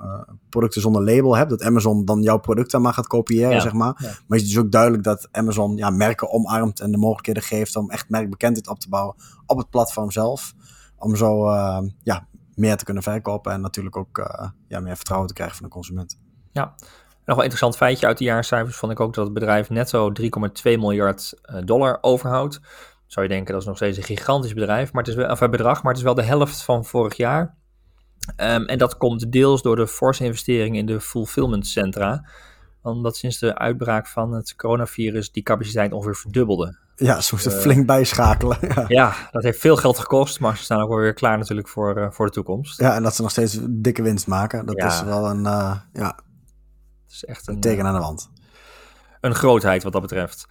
producten 0.48 0.80
zonder 0.80 1.04
label 1.04 1.36
hebt. 1.36 1.50
Dat 1.50 1.62
Amazon 1.62 2.04
dan 2.04 2.22
jouw 2.22 2.38
producten 2.38 2.82
maar 2.82 2.92
gaat 2.92 3.06
kopiëren, 3.06 3.50
ja, 3.50 3.60
zeg 3.60 3.72
maar. 3.72 3.94
Ja. 3.98 4.06
Maar 4.06 4.38
het 4.38 4.40
is 4.46 4.54
dus 4.54 4.58
ook 4.58 4.72
duidelijk 4.72 5.02
dat 5.02 5.28
Amazon 5.30 5.76
ja, 5.76 5.90
merken 5.90 6.30
omarmt 6.30 6.80
en 6.80 6.90
de 6.90 6.98
mogelijkheden 6.98 7.42
geeft 7.42 7.76
om 7.76 7.90
echt 7.90 8.10
merkbekendheid 8.10 8.68
op 8.68 8.78
te 8.78 8.88
bouwen 8.88 9.14
op 9.46 9.58
het 9.58 9.70
platform 9.70 10.10
zelf. 10.10 10.54
Om 10.98 11.16
zo 11.16 11.48
uh, 11.48 11.78
ja, 12.02 12.28
meer 12.54 12.76
te 12.76 12.84
kunnen 12.84 13.02
verkopen 13.02 13.52
en 13.52 13.60
natuurlijk 13.60 13.96
ook 13.96 14.18
uh, 14.18 14.48
ja, 14.68 14.80
meer 14.80 14.96
vertrouwen 14.96 15.28
te 15.28 15.34
krijgen 15.34 15.56
van 15.56 15.66
de 15.66 15.72
consument. 15.72 16.18
Ja, 16.52 16.74
nog 17.24 17.36
een 17.36 17.42
interessant 17.42 17.76
feitje 17.76 18.06
uit 18.06 18.18
de 18.18 18.24
jaarcijfers 18.24 18.76
vond 18.76 18.92
ik 18.92 19.00
ook 19.00 19.14
dat 19.14 19.24
het 19.24 19.34
bedrijf 19.34 19.70
netto 19.70 20.12
3,2 20.20 20.28
miljard 20.62 21.34
uh, 21.42 21.62
dollar 21.64 21.98
overhoudt. 22.00 22.60
Zou 23.06 23.26
je 23.26 23.32
denken 23.32 23.52
dat 23.52 23.62
is 23.62 23.68
nog 23.68 23.76
steeds 23.76 23.96
een 23.96 24.02
gigantisch 24.02 24.54
bedrijf, 24.54 24.92
maar 24.92 25.02
het 25.02 25.10
is 25.10 25.18
wel, 25.18 25.30
of, 25.30 25.38
bedrag, 25.38 25.82
maar 25.82 25.92
het 25.92 26.00
is 26.00 26.06
wel 26.06 26.14
de 26.14 26.22
helft 26.22 26.62
van 26.62 26.84
vorig 26.84 27.16
jaar. 27.16 27.56
Um, 28.36 28.66
en 28.66 28.78
dat 28.78 28.96
komt 28.96 29.32
deels 29.32 29.62
door 29.62 29.76
de 29.76 29.86
forse 29.86 30.24
investering 30.24 30.76
in 30.76 30.86
de 30.86 31.00
fulfillment 31.00 31.66
centra. 31.66 32.28
Omdat 32.86 33.16
sinds 33.16 33.38
de 33.38 33.58
uitbraak 33.58 34.06
van 34.06 34.32
het 34.32 34.56
coronavirus 34.56 35.32
die 35.32 35.42
capaciteit 35.42 35.92
ongeveer 35.92 36.16
verdubbelde. 36.16 36.78
Ja, 36.96 37.20
ze 37.20 37.34
moesten 37.34 37.52
uh, 37.52 37.58
flink 37.58 37.86
bijschakelen. 37.86 38.58
Ja. 38.74 38.84
ja. 38.88 39.14
dat 39.30 39.42
heeft 39.42 39.60
veel 39.60 39.76
geld 39.76 39.98
gekost, 39.98 40.40
maar 40.40 40.56
ze 40.56 40.62
staan 40.62 40.80
ook 40.82 40.88
wel 40.88 40.98
weer 40.98 41.14
klaar 41.14 41.38
natuurlijk 41.38 41.68
voor, 41.68 41.98
uh, 41.98 42.10
voor 42.10 42.26
de 42.26 42.32
toekomst. 42.32 42.80
Ja, 42.80 42.94
en 42.94 43.02
dat 43.02 43.14
ze 43.14 43.22
nog 43.22 43.30
steeds 43.30 43.58
dikke 43.62 44.02
winst 44.02 44.26
maken. 44.26 44.66
Dat 44.66 44.76
ja. 44.76 44.86
is 44.86 45.02
wel 45.02 45.30
een, 45.30 45.44
uh, 45.44 45.76
ja, 45.92 46.12
dat 46.12 47.10
is 47.10 47.24
echt 47.24 47.48
een, 47.48 47.54
een 47.54 47.60
teken 47.60 47.84
aan 47.86 47.94
de 47.94 48.00
wand. 48.00 48.30
Een 49.20 49.34
grootheid 49.34 49.82
wat 49.82 49.92
dat 49.92 50.02
betreft. 50.02 50.46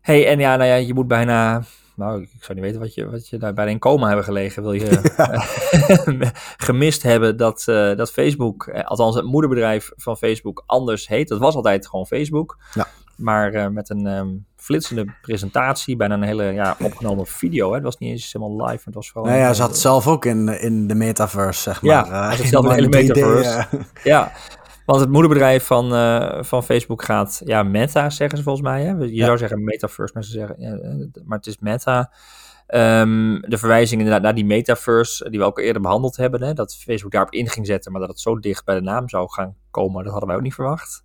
hey, 0.00 0.26
en 0.26 0.38
ja, 0.38 0.56
nou 0.56 0.68
ja, 0.68 0.74
je 0.74 0.94
moet 0.94 1.08
bijna 1.08 1.62
nou, 1.96 2.22
ik 2.22 2.28
zou 2.44 2.54
niet 2.54 2.66
weten 2.66 2.80
wat 2.80 2.94
je, 2.94 3.10
wat 3.10 3.28
je 3.28 3.38
daar 3.38 3.54
bij 3.54 3.70
een 3.70 3.78
coma 3.78 4.06
hebben 4.06 4.24
gelegen. 4.24 4.62
Wil 4.62 4.72
je 4.72 5.12
ja. 5.16 6.32
gemist 6.66 7.02
hebben 7.02 7.36
dat, 7.36 7.64
uh, 7.68 7.96
dat 7.96 8.12
Facebook, 8.12 8.68
althans 8.68 9.14
het 9.14 9.24
moederbedrijf 9.24 9.92
van 9.96 10.16
Facebook, 10.16 10.62
anders 10.66 11.08
heet. 11.08 11.28
Dat 11.28 11.38
was 11.38 11.54
altijd 11.54 11.88
gewoon 11.88 12.06
Facebook. 12.06 12.58
Ja. 12.74 12.86
Maar 13.16 13.54
uh, 13.54 13.66
met 13.66 13.90
een 13.90 14.06
um, 14.06 14.46
flitsende 14.56 15.06
presentatie, 15.22 15.96
bijna 15.96 16.14
een 16.14 16.22
hele 16.22 16.44
ja, 16.44 16.76
opgenomen 16.82 17.26
video. 17.26 17.68
Hè. 17.68 17.74
Het 17.74 17.84
was 17.84 17.98
niet 17.98 18.10
eens 18.10 18.32
helemaal 18.32 18.56
live, 18.56 18.76
maar 18.76 18.84
het 18.84 18.94
was 18.94 19.10
vooral... 19.10 19.30
Nou 19.30 19.42
ja, 19.42 19.52
ze 19.52 19.62
had 19.62 19.78
zelf 19.78 20.06
ook 20.06 20.24
in, 20.24 20.48
in 20.48 20.86
de 20.86 20.94
metaverse, 20.94 21.62
zeg 21.62 21.82
maar. 21.82 22.06
Ja, 22.06 22.30
uh, 22.30 22.38
zat 22.38 22.46
zelf 22.46 22.64
in 22.64 22.68
de 22.70 22.74
hele 22.74 22.88
metaverse. 22.88 23.66
ja. 24.02 24.32
Want 24.86 25.00
het 25.00 25.10
moederbedrijf 25.10 25.64
van, 25.64 25.92
uh, 25.92 26.42
van 26.42 26.62
Facebook 26.62 27.04
gaat, 27.04 27.40
ja, 27.44 27.62
Meta 27.62 28.10
zeggen 28.10 28.38
ze 28.38 28.44
volgens 28.44 28.64
mij. 28.64 28.84
Hè? 28.84 28.90
Je 28.90 29.14
ja. 29.14 29.24
zou 29.24 29.38
zeggen 29.38 29.64
Metaverse, 29.64 30.14
maar 30.14 30.24
ze 30.24 30.30
zeggen, 30.30 30.56
ja, 30.58 31.08
maar 31.24 31.38
het 31.38 31.46
is 31.46 31.58
Meta. 31.58 32.12
Um, 32.68 33.40
de 33.40 33.58
verwijzing 33.58 34.00
inderdaad 34.00 34.22
naar 34.22 34.34
die 34.34 34.44
metaverse, 34.44 35.30
die 35.30 35.38
we 35.38 35.44
ook 35.44 35.58
eerder 35.58 35.82
behandeld 35.82 36.16
hebben, 36.16 36.42
hè, 36.42 36.52
dat 36.52 36.76
Facebook 36.76 37.12
daarop 37.12 37.32
in 37.32 37.48
ging 37.48 37.66
zetten, 37.66 37.92
maar 37.92 38.00
dat 38.00 38.10
het 38.10 38.20
zo 38.20 38.38
dicht 38.38 38.64
bij 38.64 38.74
de 38.74 38.80
naam 38.80 39.08
zou 39.08 39.30
gaan 39.30 39.56
komen, 39.70 40.02
dat 40.02 40.10
hadden 40.10 40.28
wij 40.28 40.36
ook 40.38 40.44
niet 40.44 40.54
verwacht. 40.54 41.02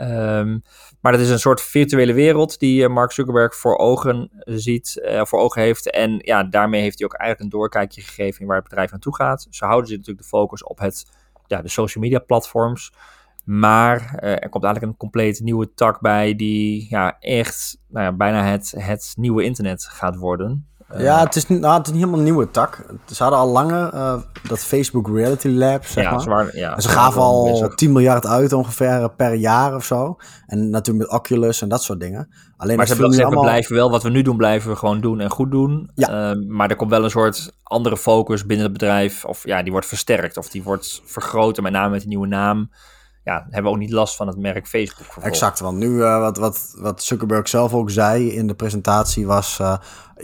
Um, 0.00 0.62
maar 1.00 1.12
dat 1.12 1.20
is 1.20 1.30
een 1.30 1.38
soort 1.38 1.60
virtuele 1.60 2.12
wereld 2.12 2.58
die 2.58 2.88
Mark 2.88 3.12
Zuckerberg 3.12 3.56
voor 3.56 3.76
ogen 3.76 4.30
ziet, 4.44 5.00
uh, 5.04 5.24
voor 5.24 5.38
ogen 5.38 5.62
heeft. 5.62 5.90
En 5.90 6.18
ja, 6.18 6.44
daarmee 6.44 6.82
heeft 6.82 6.98
hij 6.98 7.08
ook 7.08 7.14
eigenlijk 7.14 7.52
een 7.52 7.58
doorkijkje 7.58 8.02
gegeven 8.02 8.40
in 8.40 8.46
waar 8.46 8.56
het 8.56 8.68
bedrijf 8.68 8.90
naartoe 8.90 9.14
gaat. 9.14 9.46
Ze 9.50 9.64
houden 9.64 9.88
zich 9.88 9.96
natuurlijk 9.96 10.24
de 10.24 10.36
focus 10.36 10.64
op 10.64 10.78
het 10.78 11.06
ja, 11.48 11.62
de 11.62 11.68
social 11.68 12.04
media 12.04 12.18
platforms. 12.18 12.92
Maar 13.44 14.00
uh, 14.00 14.30
er 14.30 14.48
komt 14.48 14.64
eigenlijk 14.64 14.92
een 14.92 14.98
compleet 14.98 15.40
nieuwe 15.40 15.74
tak 15.74 16.00
bij 16.00 16.36
die 16.36 16.86
ja, 16.90 17.16
echt 17.20 17.80
nou 17.86 18.04
ja, 18.04 18.12
bijna 18.12 18.44
het, 18.44 18.74
het 18.76 19.12
nieuwe 19.16 19.44
internet 19.44 19.84
gaat 19.84 20.16
worden. 20.16 20.66
Uh, 20.94 21.00
ja, 21.00 21.24
het 21.24 21.36
is, 21.36 21.48
nou, 21.48 21.76
het 21.76 21.86
is 21.86 21.92
niet 21.92 22.00
helemaal 22.00 22.18
een 22.18 22.24
nieuwe 22.24 22.50
tak. 22.50 22.86
Ze 23.06 23.22
hadden 23.22 23.40
al 23.40 23.48
langer 23.48 23.94
uh, 23.94 24.14
dat 24.48 24.58
Facebook 24.58 25.08
Reality 25.08 25.48
Lab, 25.48 25.84
zeg 25.84 26.04
ja, 26.04 26.10
maar. 26.10 26.20
Ze, 26.20 26.28
waren, 26.28 26.58
ja, 26.58 26.74
en 26.74 26.82
ze 26.82 26.88
gaven 26.88 27.20
al 27.20 27.72
10 27.74 27.92
miljard 27.92 28.26
uit 28.26 28.52
ongeveer 28.52 29.10
per 29.16 29.34
jaar 29.34 29.74
of 29.74 29.84
zo. 29.84 30.16
En 30.46 30.70
natuurlijk 30.70 31.10
met 31.10 31.18
Oculus 31.18 31.62
en 31.62 31.68
dat 31.68 31.82
soort 31.82 32.00
dingen. 32.00 32.28
Alleen 32.56 32.76
maar 32.76 32.86
ze, 32.86 32.92
hebben, 32.92 33.24
allemaal... 33.24 33.42
blijven 33.42 33.74
wel, 33.74 33.90
wat 33.90 34.02
we 34.02 34.10
nu 34.10 34.22
doen, 34.22 34.36
blijven 34.36 34.70
we 34.70 34.76
gewoon 34.76 35.00
doen 35.00 35.20
en 35.20 35.30
goed 35.30 35.50
doen. 35.50 35.90
Ja. 35.94 36.30
Uh, 36.30 36.48
maar 36.48 36.70
er 36.70 36.76
komt 36.76 36.90
wel 36.90 37.04
een 37.04 37.10
soort 37.10 37.52
andere 37.62 37.96
focus 37.96 38.46
binnen 38.46 38.64
het 38.64 38.72
bedrijf. 38.72 39.24
Of 39.24 39.46
ja, 39.46 39.62
die 39.62 39.72
wordt 39.72 39.86
versterkt 39.86 40.36
of 40.36 40.48
die 40.48 40.62
wordt 40.62 41.02
vergroot. 41.04 41.60
Met 41.60 41.72
name 41.72 41.90
met 41.90 42.02
een 42.02 42.08
nieuwe 42.08 42.26
naam 42.26 42.70
ja, 43.28 43.46
hebben 43.50 43.62
we 43.62 43.68
ook 43.68 43.82
niet 43.82 43.92
last 43.92 44.16
van 44.16 44.26
het 44.26 44.36
merk 44.36 44.66
Facebook. 44.66 45.04
Vervolgens. 45.04 45.34
Exact, 45.34 45.60
want 45.60 45.78
nu 45.78 45.88
uh, 45.88 46.18
wat, 46.18 46.36
wat, 46.36 46.74
wat 46.78 47.02
Zuckerberg 47.02 47.48
zelf 47.48 47.74
ook 47.74 47.90
zei 47.90 48.28
in 48.28 48.46
de 48.46 48.54
presentatie 48.54 49.26
was... 49.26 49.58
Uh, 49.60 49.76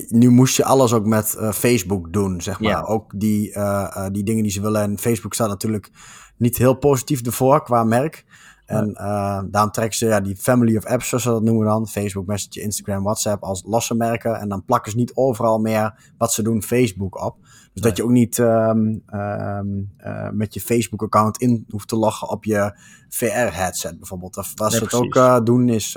nu 0.08 0.30
moest 0.30 0.56
je 0.56 0.64
alles 0.64 0.92
ook 0.92 1.06
met 1.06 1.36
uh, 1.38 1.52
Facebook 1.52 2.12
doen, 2.12 2.40
zeg 2.40 2.60
maar. 2.60 2.70
Ja. 2.70 2.82
Ook 2.82 3.12
die, 3.16 3.56
die 4.12 4.24
dingen 4.24 4.42
die 4.42 4.52
ze 4.52 4.60
willen. 4.60 4.82
En 4.82 4.98
Facebook 4.98 5.34
staat 5.34 5.48
natuurlijk 5.48 5.90
niet 6.36 6.56
heel 6.56 6.74
positief 6.74 7.20
ervoor 7.20 7.62
qua 7.62 7.84
merk. 7.84 8.24
En 8.66 8.88
uh, 8.88 9.40
daarom 9.50 9.70
trekken 9.70 9.98
ze 9.98 10.06
ja, 10.06 10.20
die 10.20 10.36
family 10.36 10.76
of 10.76 10.84
apps, 10.84 11.08
zoals 11.08 11.24
ze 11.24 11.30
dat 11.30 11.42
noemen 11.42 11.66
dan. 11.66 11.88
Facebook, 11.88 12.26
Messenger, 12.26 12.62
Instagram, 12.62 13.02
WhatsApp 13.02 13.42
als 13.42 13.62
losse 13.66 13.94
merken. 13.94 14.40
En 14.40 14.48
dan 14.48 14.64
plakken 14.64 14.90
ze 14.90 14.96
niet 14.96 15.14
overal 15.14 15.58
meer 15.58 16.12
wat 16.18 16.32
ze 16.32 16.42
doen 16.42 16.62
Facebook 16.62 17.24
op. 17.24 17.36
Dus 17.40 17.82
nee. 17.82 17.82
dat 17.82 17.96
je 17.96 18.04
ook 18.04 18.10
niet 18.10 18.38
um, 18.38 19.02
um, 19.14 19.92
uh, 19.98 20.30
met 20.30 20.54
je 20.54 20.60
Facebook-account 20.60 21.38
in 21.38 21.64
hoeft 21.68 21.88
te 21.88 21.96
loggen 21.96 22.28
op 22.28 22.44
je 22.44 22.78
VR-headset 23.08 23.98
bijvoorbeeld. 23.98 24.36
Of 24.36 24.52
wat 24.54 24.70
Nee, 24.70 24.78
ze 24.78 24.84
het 24.84 24.94
ook 24.94 25.14
uh, 25.14 25.40
doen 25.40 25.68
is 25.68 25.96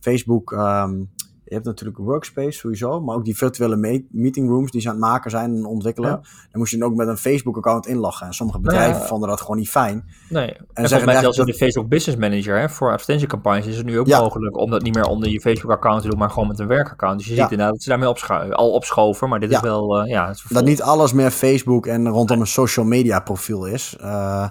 Facebook... 0.00 0.50
Um, 0.52 1.14
je 1.48 1.54
hebt 1.54 1.66
natuurlijk 1.66 1.98
Workspace 1.98 2.50
sowieso, 2.58 3.00
maar 3.00 3.16
ook 3.16 3.24
die 3.24 3.36
virtuele 3.36 3.76
me- 3.76 4.04
meeting 4.10 4.48
rooms 4.48 4.70
die 4.70 4.80
ze 4.80 4.88
aan 4.88 4.94
het 4.94 5.04
maken 5.04 5.30
zijn 5.30 5.54
en 5.56 5.64
ontwikkelen. 5.64 6.10
Ja. 6.10 6.16
Dan 6.16 6.60
moest 6.60 6.72
je 6.72 6.78
dan 6.78 6.88
ook 6.88 6.94
met 6.96 7.08
een 7.08 7.16
Facebook-account 7.16 7.86
inloggen. 7.86 8.26
En 8.26 8.32
sommige 8.32 8.60
bedrijven 8.60 9.00
Ja. 9.00 9.06
vonden 9.06 9.28
dat 9.28 9.40
gewoon 9.40 9.56
niet 9.56 9.70
fijn. 9.70 10.04
Nee, 10.28 10.46
en, 10.48 10.56
zeggen 10.88 10.88
mij 10.88 11.14
eigenlijk 11.14 11.22
zelfs 11.34 11.38
in 11.38 11.44
de 11.46 11.54
Facebook 11.54 11.88
Business 11.88 12.20
Manager 12.20 12.58
hè, 12.60 12.68
voor 12.68 12.90
advertentiecampagnes 12.92 13.66
is 13.66 13.76
het 13.76 13.86
nu 13.86 13.98
ook 13.98 14.06
Ja. 14.06 14.20
mogelijk 14.20 14.56
om 14.56 14.70
dat 14.70 14.82
niet 14.82 14.94
meer 14.94 15.04
onder 15.06 15.28
je 15.28 15.40
Facebook-account 15.40 16.02
te 16.02 16.08
doen, 16.08 16.18
maar 16.18 16.30
gewoon 16.30 16.48
met 16.48 16.58
een 16.58 16.66
werkaccount. 16.66 17.18
Dus 17.18 17.26
je 17.28 17.34
ziet 17.34 17.42
inderdaad 17.50 17.72
dat 17.72 17.82
ze 17.82 17.88
daarmee 17.88 18.08
opschu- 18.08 18.50
al 18.52 18.70
opschoven, 18.72 19.28
maar 19.28 19.40
dit 19.40 19.50
is 19.50 19.60
wel 19.60 19.98
eh, 20.00 20.10
ja. 20.10 20.34
Dat 20.48 20.64
niet 20.64 20.82
alles 20.82 21.12
meer 21.12 21.30
Facebook 21.30 21.86
en 21.86 22.08
rondom 22.08 22.40
een 22.40 22.46
social 22.46 22.86
media 22.86 23.20
profiel 23.20 23.64
is. 23.66 23.96
Uh, 24.00 24.48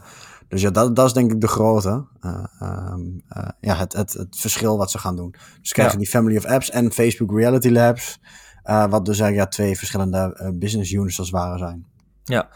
dus 0.47 0.61
ja, 0.61 0.69
dat, 0.69 0.95
dat 0.95 1.05
is 1.05 1.13
denk 1.13 1.31
ik 1.31 1.41
de 1.41 1.47
grote. 1.47 2.05
Uh, 2.21 2.45
um, 2.91 3.21
uh, 3.37 3.47
ja, 3.59 3.75
het, 3.75 3.93
het, 3.93 4.13
het 4.13 4.39
verschil 4.39 4.77
wat 4.77 4.91
ze 4.91 4.97
gaan 4.97 5.15
doen. 5.15 5.35
Dus 5.61 5.71
krijgen 5.71 5.93
Ja. 5.93 5.99
die 5.99 6.09
Family 6.09 6.37
of 6.37 6.45
Apps 6.45 6.69
en 6.69 6.91
Facebook 6.91 7.37
Reality 7.37 7.69
Labs. 7.69 8.19
Uh, 8.65 8.85
wat 8.89 9.05
dus 9.05 9.19
eigenlijk 9.19 9.51
ja, 9.51 9.57
twee 9.57 9.77
verschillende 9.77 10.51
business 10.59 10.91
units 10.91 11.19
als 11.19 11.31
het 11.31 11.37
ware 11.37 11.57
zijn. 11.57 11.85
Ja. 12.23 12.49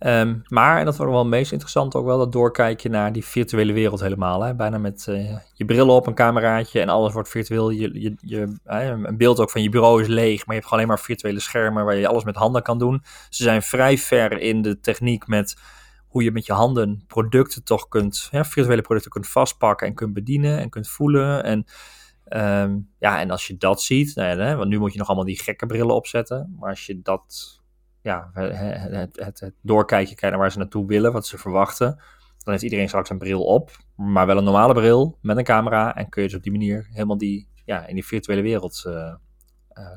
Ehm, 0.00 0.34
maar, 0.48 0.78
en 0.78 0.84
dat 0.84 0.96
wordt 0.96 1.12
wel 1.12 1.20
het 1.20 1.30
meest 1.30 1.52
interessant, 1.52 1.94
ook 1.94 2.06
wel 2.06 2.18
dat 2.18 2.32
doorkijkje 2.32 2.88
naar 2.88 3.12
die 3.12 3.24
virtuele 3.24 3.72
wereld 3.72 4.00
helemaal. 4.00 4.42
Hè? 4.42 4.54
Bijna 4.54 4.78
met 4.78 5.06
eh, 5.08 5.36
je 5.52 5.64
bril 5.64 5.88
op, 5.88 6.06
een 6.06 6.14
cameraatje 6.14 6.80
en 6.80 6.88
alles 6.88 7.12
wordt 7.12 7.28
virtueel. 7.28 7.70
Je, 7.70 8.00
je, 8.00 8.14
je, 8.20 8.56
een 8.64 9.16
beeld 9.16 9.40
ook 9.40 9.50
van 9.50 9.62
je 9.62 9.68
bureau 9.68 10.00
is 10.00 10.06
leeg, 10.06 10.46
maar 10.46 10.54
je 10.54 10.60
hebt 10.60 10.64
gewoon 10.64 10.72
alleen 10.72 10.94
maar 10.94 11.04
virtuele 11.04 11.40
schermen 11.40 11.84
waar 11.84 11.96
je 11.96 12.08
alles 12.08 12.24
met 12.24 12.36
handen 12.36 12.62
kan 12.62 12.78
doen. 12.78 13.02
Ze 13.28 13.42
zijn 13.42 13.62
vrij 13.62 13.98
ver 13.98 14.38
in 14.38 14.62
de 14.62 14.80
techniek 14.80 15.26
met 15.26 15.56
hoe 16.10 16.22
je 16.22 16.30
met 16.30 16.46
je 16.46 16.52
handen 16.52 17.04
producten 17.06 17.64
toch 17.64 17.88
kunt, 17.88 18.28
virtuele 18.30 18.82
producten 18.82 19.10
kunt 19.10 19.28
vastpakken 19.28 19.86
en 19.86 19.94
kunt 19.94 20.12
bedienen 20.12 20.58
en 20.58 20.70
kunt 20.70 20.88
voelen. 20.88 21.44
En 21.44 21.64
ehm, 22.24 22.78
ja, 22.98 23.20
en 23.20 23.30
als 23.30 23.46
je 23.46 23.56
dat 23.56 23.82
ziet, 23.82 24.14
nou 24.14 24.56
want 24.56 24.68
nu 24.68 24.78
moet 24.78 24.92
je 24.92 24.98
nog 24.98 25.06
allemaal 25.06 25.26
die 25.26 25.42
gekke 25.42 25.66
brillen 25.66 25.94
opzetten, 25.94 26.56
maar 26.58 26.70
als 26.70 26.86
je 26.86 27.00
dat 27.02 27.58
ja, 28.02 28.30
het, 28.32 29.16
het, 29.16 29.40
het, 29.40 29.54
doorkijkje 29.60 30.14
krijgt 30.14 30.36
naar 30.36 30.44
waar 30.44 30.52
ze 30.52 30.58
naartoe 30.58 30.86
willen, 30.86 31.12
wat 31.12 31.26
ze 31.26 31.38
verwachten. 31.38 31.86
Dan 32.44 32.52
heeft 32.52 32.62
iedereen 32.62 32.88
straks 32.88 33.10
een 33.10 33.18
bril 33.18 33.44
op, 33.44 33.70
maar 33.96 34.26
wel 34.26 34.36
een 34.36 34.44
normale 34.44 34.74
bril 34.74 35.18
met 35.22 35.36
een 35.36 35.44
camera. 35.44 35.96
En 35.96 36.08
kun 36.08 36.22
je 36.22 36.28
dus 36.28 36.36
op 36.36 36.42
die 36.42 36.52
manier 36.52 36.88
helemaal 36.90 37.18
die, 37.18 37.48
ja, 37.64 37.86
in 37.86 37.94
die 37.94 38.06
virtuele 38.06 38.42
wereld 38.42 38.84
uh, 38.86 38.92
uh, 38.92 39.14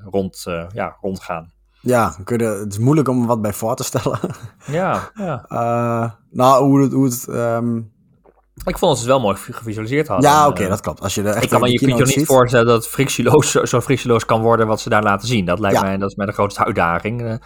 rond, 0.04 0.46
uh, 0.48 0.68
ja, 0.74 0.98
rondgaan. 1.02 1.54
Ja, 1.86 2.16
kun 2.24 2.38
je, 2.38 2.44
het 2.44 2.72
is 2.72 2.80
moeilijk 2.80 3.08
om 3.08 3.26
wat 3.26 3.42
bij 3.42 3.54
voor 3.54 3.76
te 3.76 3.84
stellen. 3.84 4.20
Ja, 4.66 5.12
ja. 5.14 5.46
Uh, 5.50 6.12
nou, 6.32 6.64
hoe 6.64 6.82
het... 6.82 6.92
Hoe 6.92 7.06
het 7.06 7.28
um... 7.30 7.92
Ik 8.66 8.78
vond 8.78 8.92
dat 8.92 8.98
ze 8.98 9.04
het 9.04 9.12
wel 9.14 9.20
mooi 9.20 9.36
gevisualiseerd 9.38 10.08
hadden. 10.08 10.30
Ja, 10.30 10.48
oké, 10.48 10.58
okay, 10.58 10.70
dat 10.70 10.82
klopt. 10.82 11.02
Als 11.02 11.16
je 11.16 11.24
echt 11.24 11.44
ik 11.44 11.50
kan 11.50 11.62
me 11.62 11.72
je 11.72 11.78
kunt 11.78 11.98
je 11.98 12.04
niet 12.04 12.14
ziet. 12.14 12.26
voorstellen 12.26 12.66
dat 12.66 12.76
het 12.76 12.88
frictieloos, 12.88 13.52
zo, 13.52 13.66
zo 13.66 13.82
frictieloos 13.82 14.26
kan 14.26 14.42
worden 14.42 14.68
wat 14.68 14.82
ze 14.82 14.90
daar 14.90 15.04
laten 15.04 15.28
zien. 15.28 15.46
Dat 15.46 15.60
lijkt 15.60 15.78
Ja. 15.78 15.84
mij, 15.84 15.98
dat 15.98 16.10
is 16.10 16.16
mij 16.16 16.26
de 16.26 16.32
grootste 16.32 16.66
uitdaging. 16.66 17.40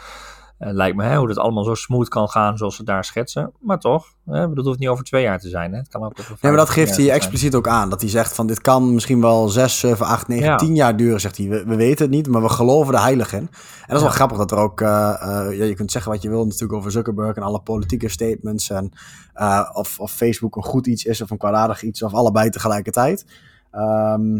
Uh, 0.59 0.67
Uh, 0.67 0.73
lijkt 0.73 0.95
me 0.95 1.03
hè, 1.03 1.17
hoe 1.17 1.27
dat 1.27 1.37
allemaal 1.37 1.63
zo 1.63 1.73
smooth 1.73 2.07
kan 2.07 2.29
gaan 2.29 2.57
zoals 2.57 2.75
ze 2.75 2.83
daar 2.83 3.05
schetsen. 3.05 3.51
Maar 3.59 3.79
toch, 3.79 4.05
hè, 4.25 4.49
het 4.49 4.65
hoeft 4.65 4.79
niet 4.79 4.87
over 4.87 5.03
twee 5.03 5.23
jaar 5.23 5.39
te 5.39 5.49
zijn. 5.49 5.71
Hè? 5.71 5.77
Het 5.77 5.87
kan 5.87 6.03
ook 6.03 6.17
Nee, 6.17 6.37
maar 6.41 6.55
dat 6.55 6.69
geeft 6.69 6.97
hij 6.97 7.11
expliciet 7.11 7.55
ook 7.55 7.67
aan. 7.67 7.89
Dat 7.89 8.01
hij 8.01 8.09
zegt 8.09 8.35
van 8.35 8.47
dit 8.47 8.61
kan 8.61 8.93
misschien 8.93 9.21
wel 9.21 9.49
6, 9.49 9.79
7, 9.79 10.05
8, 10.05 10.27
9, 10.27 10.45
Ja. 10.45 10.55
10 10.55 10.75
jaar 10.75 10.97
duren, 10.97 11.19
zegt 11.19 11.37
hij. 11.37 11.47
We, 11.49 11.63
we 11.65 11.75
weten 11.75 12.05
het 12.05 12.13
niet, 12.15 12.27
maar 12.27 12.41
we 12.41 12.49
geloven 12.49 12.93
er 12.93 13.01
heilig 13.01 13.33
in. 13.33 13.39
En 13.39 13.49
dat 13.87 13.95
is 13.95 14.01
wel 14.01 14.11
grappig 14.11 14.37
dat 14.37 14.51
er 14.51 14.57
ook, 14.57 14.81
eh, 14.81 14.87
eh, 15.21 15.57
ja, 15.57 15.63
je 15.63 15.73
kunt 15.73 15.91
zeggen 15.91 16.11
wat 16.11 16.21
je 16.21 16.29
wil 16.29 16.45
natuurlijk 16.45 16.73
over 16.73 16.91
Zuckerberg 16.91 17.35
en 17.35 17.43
alle 17.43 17.61
politieke 17.61 18.09
statements. 18.09 18.69
En 18.69 18.91
eh, 19.33 19.69
of, 19.73 19.99
of 19.99 20.11
Facebook 20.11 20.55
een 20.55 20.63
goed 20.63 20.87
iets 20.87 21.03
is 21.03 21.21
of 21.21 21.29
een 21.29 21.37
kwaadaardig 21.37 21.81
iets, 21.83 22.01
of 22.01 22.13
allebei 22.13 22.49
tegelijkertijd. 22.49 23.25
Ehm, 23.71 24.39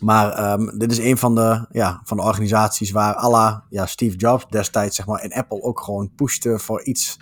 maar 0.00 0.32
ehm, 0.32 0.78
dit 0.78 0.90
is 0.92 0.98
een 0.98 1.16
van 1.18 1.34
de, 1.34 1.66
ja, 1.70 2.00
van 2.04 2.16
de 2.16 2.22
organisaties 2.22 2.90
waar 2.90 3.14
alla, 3.14 3.62
ja, 3.70 3.86
Steve 3.86 4.16
Jobs 4.16 4.46
destijds 4.50 4.96
zeg 4.96 5.06
maar, 5.06 5.24
in 5.24 5.32
Apple 5.32 5.62
ook 5.62 5.80
gewoon 5.80 6.10
pushte 6.16 6.58
voor 6.58 6.82
iets. 6.84 7.18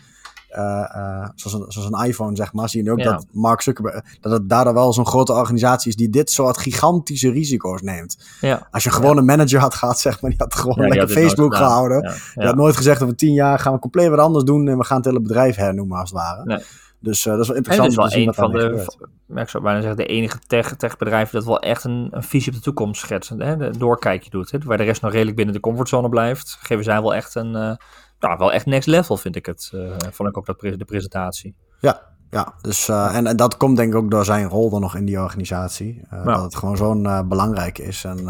eh, 0.49 0.81
eh, 0.95 1.29
zoals, 1.35 1.53
een, 1.61 1.73
zoals 1.73 1.89
een 1.93 2.07
iPhone, 2.07 2.37
zeg 2.37 2.53
maar. 2.53 2.69
Zie 2.69 2.79
je 2.83 2.87
nu 2.87 2.93
ook 2.93 2.99
Ja. 3.01 3.11
dat 3.13 3.27
Mark 3.33 3.61
Zuckerberg, 3.61 4.05
dat 4.21 4.33
het 4.33 4.49
daardoor 4.49 4.75
wel 4.75 4.93
zo'n 4.93 5.07
grote 5.07 5.33
organisatie 5.33 5.91
is 5.91 5.97
die 5.97 6.11
dit 6.11 6.31
soort 6.31 6.59
gigantische 6.59 7.31
risico's 7.31 7.83
neemt. 7.83 8.25
Ja. 8.41 8.69
Als 8.71 8.85
je 8.85 8.91
gewoon 8.91 9.17
een 9.17 9.25
manager 9.25 9.61
had 9.61 9.75
gehad, 9.75 9.99
zeg 9.99 10.21
maar, 10.21 10.31
die 10.31 10.39
had 10.41 10.55
gewoon 10.55 10.89
lekker 10.89 11.09
Facebook 11.09 11.55
gehouden. 11.57 12.03
Die 12.35 12.47
had 12.47 12.55
nooit 12.57 12.77
gezegd 12.77 13.03
over 13.03 13.17
tien 13.17 13.33
jaar 13.33 13.59
gaan 13.59 13.73
we 13.73 13.79
compleet 13.79 14.09
wat 14.09 14.19
anders 14.19 14.45
doen 14.45 14.69
en 14.69 14.79
we 14.79 14.85
gaan 14.85 14.97
het 14.97 15.07
hele 15.07 15.21
bedrijf 15.21 15.57
hernoemen 15.57 15.99
als 15.99 16.11
het 16.11 16.19
ware. 16.19 16.45
Nee. 16.45 16.63
Dus 17.05 17.27
eh, 17.27 17.33
dat 17.33 17.41
is 17.41 17.49
wel 17.49 17.57
En 17.57 17.63
interessant 17.65 17.93
het 17.93 18.13
is 18.13 18.15
wel 18.15 18.27
een 18.27 18.35
van 18.35 18.53
de, 18.53 18.87
ja, 19.35 19.41
ik 19.41 19.49
zou 19.49 19.63
bijna 19.63 19.81
zeggen, 19.81 19.97
de 19.99 20.07
enige 20.07 20.39
tech, 20.47 20.77
techbedrijven 20.77 21.35
dat 21.35 21.45
wel 21.45 21.61
echt 21.61 21.85
een, 21.85 22.09
een 22.11 22.23
visie 22.23 22.53
op 22.53 22.59
de 22.59 22.65
toekomst 22.65 23.01
schetsen. 23.01 23.41
Hè? 23.41 23.67
Een 23.67 23.79
doorkijkje 23.79 24.31
doet. 24.31 24.51
Hè? 24.51 24.59
Waar 24.65 24.77
de 24.77 24.85
rest 24.85 25.03
nog 25.03 25.13
redelijk 25.13 25.37
binnen 25.37 25.55
de 25.55 25.61
comfortzone 25.61 26.09
blijft, 26.09 26.57
geven 26.61 26.85
zij 26.85 27.01
wel 27.03 27.15
echt 27.15 27.35
een, 27.35 27.51
nou, 27.51 28.39
wel 28.39 28.53
echt 28.53 28.67
next 28.67 28.89
level 28.89 29.17
vind 29.17 29.37
ik 29.37 29.47
het. 29.47 29.71
eh, 29.75 29.81
vond 30.13 30.29
ik 30.29 30.37
ook 30.39 30.47
dat, 30.47 30.57
pre- 30.57 30.77
de 30.77 30.85
presentatie. 30.85 31.55
Ja, 31.81 32.01
ja 32.31 32.55
dus, 32.63 32.89
en, 32.89 33.27
en 33.27 33.37
dat 33.37 33.57
komt 33.57 33.77
denk 33.77 33.93
ik 33.93 33.99
ook 33.99 34.11
door 34.11 34.25
zijn 34.25 34.49
rol 34.49 34.71
dan 34.71 34.81
nog 34.81 34.97
in 34.97 35.05
die 35.05 35.21
organisatie. 35.21 36.03
Ja. 36.11 36.23
Dat 36.25 36.43
het 36.43 36.57
gewoon 36.57 36.77
zo'n 36.77 37.07
eh, 37.07 37.21
belangrijk 37.23 37.79
is. 37.79 38.05
En, 38.05 38.25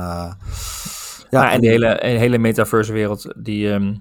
Ja, 1.30 1.50
en 1.52 1.60
de 1.60 1.66
hele, 1.66 1.98
de 2.02 2.06
hele 2.06 2.38
metaverse 2.38 2.92
wereld, 2.92 3.34
die, 3.36 3.72
ehm, 3.72 3.94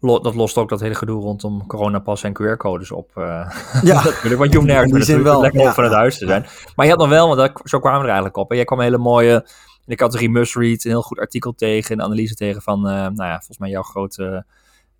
dat 0.00 0.34
lost 0.34 0.56
ook 0.58 0.68
dat 0.68 0.80
hele 0.80 0.94
gedoe 0.94 1.22
rondom 1.22 1.66
coronapas 1.66 2.22
en 2.22 2.32
QR-codes 2.32 2.90
op. 2.92 3.10
eh, 3.14 3.22
Ja, 3.82 3.94
natuurlijk, 4.04 4.36
want 4.38 4.50
je 4.50 4.56
hoeft 4.56 4.68
nergens 4.70 4.92
meer 4.92 5.02
zin 5.02 5.22
wel, 5.22 5.40
lekker 5.40 5.60
ja. 5.60 5.74
van 5.74 5.84
het 5.84 5.92
huis 5.92 6.18
te 6.18 6.26
zijn. 6.26 6.46
Maar 6.76 6.86
je 6.86 6.92
had 6.92 7.00
nog 7.00 7.08
wel, 7.10 7.36
want 7.36 7.52
zo 7.64 7.78
kwamen 7.78 7.98
we 7.98 8.04
er 8.04 8.12
eigenlijk 8.12 8.36
op. 8.36 8.50
En 8.50 8.56
jij 8.56 8.64
kwam 8.64 8.78
een 8.78 8.84
hele 8.84 8.98
mooie, 8.98 9.34
in 9.34 9.92
de 9.92 9.94
categorie 9.94 10.30
must 10.30 10.56
read, 10.56 10.84
een 10.84 10.90
heel 10.90 11.02
goed 11.02 11.18
artikel 11.18 11.54
tegen, 11.54 11.98
een 11.98 12.04
analyse 12.04 12.34
tegen 12.34 12.62
van, 12.62 12.78
eh, 12.88 12.92
nou 12.92 13.14
ja, 13.24 13.36
volgens 13.36 13.58
mij 13.58 13.70
jouw 13.70 13.82
grote 13.82 14.44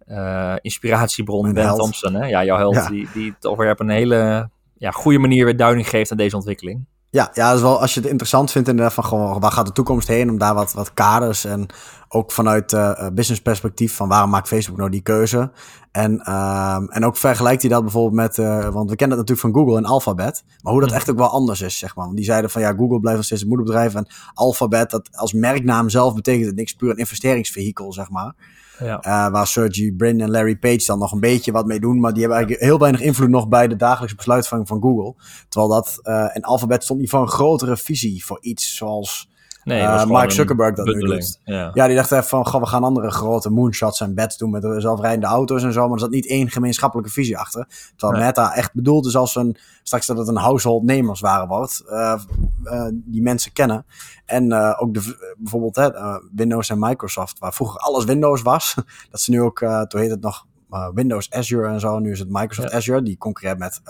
eh, 0.06 0.54
inspiratiebron, 0.60 1.42
Mijn 1.42 1.54
Ben 1.54 1.64
held. 1.64 1.78
Thompson. 1.78 2.14
Hè? 2.14 2.26
Ja, 2.26 2.44
jouw 2.44 2.56
held, 2.56 2.74
Ja. 2.74 2.88
die, 2.88 3.08
die 3.14 3.34
toch 3.38 3.56
weer 3.56 3.70
op 3.70 3.80
een 3.80 3.88
hele 3.88 4.48
ja, 4.78 4.90
goede 4.90 5.18
manier 5.18 5.44
weer 5.44 5.56
duiding 5.56 5.88
geeft 5.88 6.10
aan 6.10 6.16
deze 6.16 6.36
ontwikkeling. 6.36 6.84
Ja, 7.10 7.30
ja, 7.34 7.46
dat 7.46 7.56
is 7.56 7.62
wel 7.62 7.80
als 7.80 7.94
je 7.94 8.00
het 8.00 8.08
interessant 8.08 8.50
vindt 8.50 8.68
inderdaad 8.68 8.94
van 8.94 9.04
gewoon 9.04 9.40
waar 9.40 9.52
gaat 9.52 9.66
de 9.66 9.72
toekomst 9.72 10.08
heen 10.08 10.30
om 10.30 10.38
daar 10.38 10.54
wat, 10.54 10.72
wat 10.72 10.94
kaders 10.94 11.44
en 11.44 11.66
ook 12.08 12.32
vanuit 12.32 12.72
eh, 12.72 13.08
business 13.12 13.42
perspectief 13.42 13.94
van 13.94 14.08
waarom 14.08 14.30
maakt 14.30 14.48
Facebook 14.48 14.78
nou 14.78 14.90
die 14.90 15.00
keuze 15.00 15.50
en, 15.92 16.20
ehm, 16.20 16.84
en 16.88 17.04
ook 17.04 17.16
vergelijkt 17.16 17.62
hij 17.62 17.70
dat 17.70 17.82
bijvoorbeeld 17.82 18.14
met, 18.14 18.38
eh, 18.38 18.68
want 18.68 18.90
we 18.90 18.96
kennen 18.96 19.18
het 19.18 19.28
natuurlijk 19.28 19.40
van 19.56 19.62
Google 19.62 19.76
en 19.76 19.84
Alphabet, 19.84 20.44
maar 20.62 20.72
hoe 20.72 20.80
dat 20.80 20.90
Mhm. 20.90 20.98
echt 20.98 21.10
ook 21.10 21.16
wel 21.16 21.28
anders 21.28 21.60
is 21.60 21.78
zeg 21.78 21.96
maar. 21.96 22.04
Want 22.04 22.16
die 22.16 22.24
zeiden 22.26 22.50
van 22.50 22.62
ja 22.62 22.72
Google 22.72 23.00
blijft 23.00 23.16
nog 23.16 23.26
steeds 23.26 23.40
het 23.40 23.50
moederbedrijf 23.50 23.94
en 23.94 24.06
Alphabet 24.34 24.90
dat 24.90 25.08
als 25.12 25.32
merknaam 25.32 25.88
zelf 25.88 26.14
betekent 26.14 26.46
het 26.46 26.56
niks 26.56 26.72
puur 26.72 26.90
een 26.90 26.96
investeringsvehikel 26.96 27.92
zeg 27.92 28.10
maar. 28.10 28.34
Ja. 28.78 29.00
Eh, 29.00 29.32
waar 29.32 29.46
Sergey 29.46 29.94
Brin 29.96 30.20
en 30.20 30.30
Larry 30.30 30.56
Page 30.56 30.84
dan 30.86 30.98
nog 30.98 31.12
een 31.12 31.20
beetje 31.20 31.52
wat 31.52 31.66
mee 31.66 31.80
doen. 31.80 32.00
Maar 32.00 32.12
die 32.12 32.20
hebben 32.20 32.38
eigenlijk 32.38 32.68
heel 32.68 32.78
weinig 32.78 33.00
invloed 33.00 33.28
nog 33.28 33.48
bij 33.48 33.68
de 33.68 33.76
dagelijkse 33.76 34.16
besluitvorming 34.16 34.68
van 34.68 34.80
Google. 34.80 35.14
Terwijl 35.48 35.72
dat 35.72 35.98
eh 36.02 36.30
in 36.32 36.42
Alphabet 36.42 36.84
stond 36.84 37.00
niet 37.00 37.10
voor 37.10 37.20
een 37.20 37.28
grotere 37.28 37.76
visie 37.76 38.24
voor 38.24 38.38
iets 38.40 38.76
zoals 38.76 39.30
Nee, 39.66 39.86
gewoon 39.86 40.08
Mark 40.08 40.30
Zuckerberg 40.30 40.74
dat 40.74 40.86
nu 40.86 41.00
doet. 41.00 41.40
Ja. 41.44 41.70
Ja, 41.74 41.86
die 41.86 41.96
dacht 41.96 42.12
even 42.12 42.24
van, 42.24 42.46
goh, 42.46 42.60
we 42.60 42.66
gaan 42.66 42.84
andere 42.84 43.10
grote 43.10 43.50
moonshots 43.50 44.00
en 44.00 44.14
bets 44.14 44.36
doen 44.36 44.50
met 44.50 44.62
de 44.62 44.80
zelfrijdende 44.80 45.26
auto's 45.26 45.62
en 45.62 45.72
zo. 45.72 45.82
Maar 45.82 45.92
er 45.92 45.98
zat 45.98 46.10
niet 46.10 46.28
één 46.28 46.50
gemeenschappelijke 46.50 47.10
visie 47.12 47.38
achter. 47.38 47.66
Terwijl 47.96 48.18
Nee. 48.18 48.28
Meta 48.28 48.54
echt 48.54 48.74
bedoeld 48.74 49.06
is 49.06 49.16
als 49.16 49.34
een, 49.34 49.56
straks 49.82 50.06
dat 50.06 50.18
het 50.18 50.28
een 50.28 50.36
household 50.36 50.82
namers 50.82 51.20
waren 51.20 51.48
wordt. 51.48 51.82
eh, 51.86 52.20
eh, 52.64 52.88
die 52.92 53.22
mensen 53.22 53.52
kennen. 53.52 53.86
En 54.24 54.52
ook 54.78 54.94
de, 54.94 55.34
bijvoorbeeld 55.38 55.76
hè, 55.76 55.90
Windows 56.34 56.70
en 56.70 56.78
Microsoft, 56.78 57.38
waar 57.38 57.54
vroeger 57.54 57.80
alles 57.80 58.04
Windows 58.04 58.42
was. 58.42 58.74
dat 59.10 59.20
ze 59.20 59.30
nu 59.30 59.40
ook, 59.42 59.58
toen 59.88 60.00
heet 60.00 60.10
het 60.10 60.20
nog 60.20 60.46
Windows 60.94 61.30
Azure 61.30 61.68
en 61.68 61.80
zo. 61.80 61.98
Nu 61.98 62.10
is 62.10 62.18
het 62.18 62.30
Microsoft 62.30 62.70
Ja. 62.70 62.76
Azure, 62.76 63.02
die 63.02 63.18
concurreert 63.18 63.58
met 63.58 63.80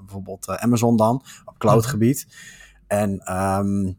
bijvoorbeeld 0.00 0.48
Amazon 0.48 0.96
dan, 0.96 1.22
op 1.44 1.58
cloudgebied. 1.58 2.26
En, 2.86 3.18
ehm, 3.18 3.92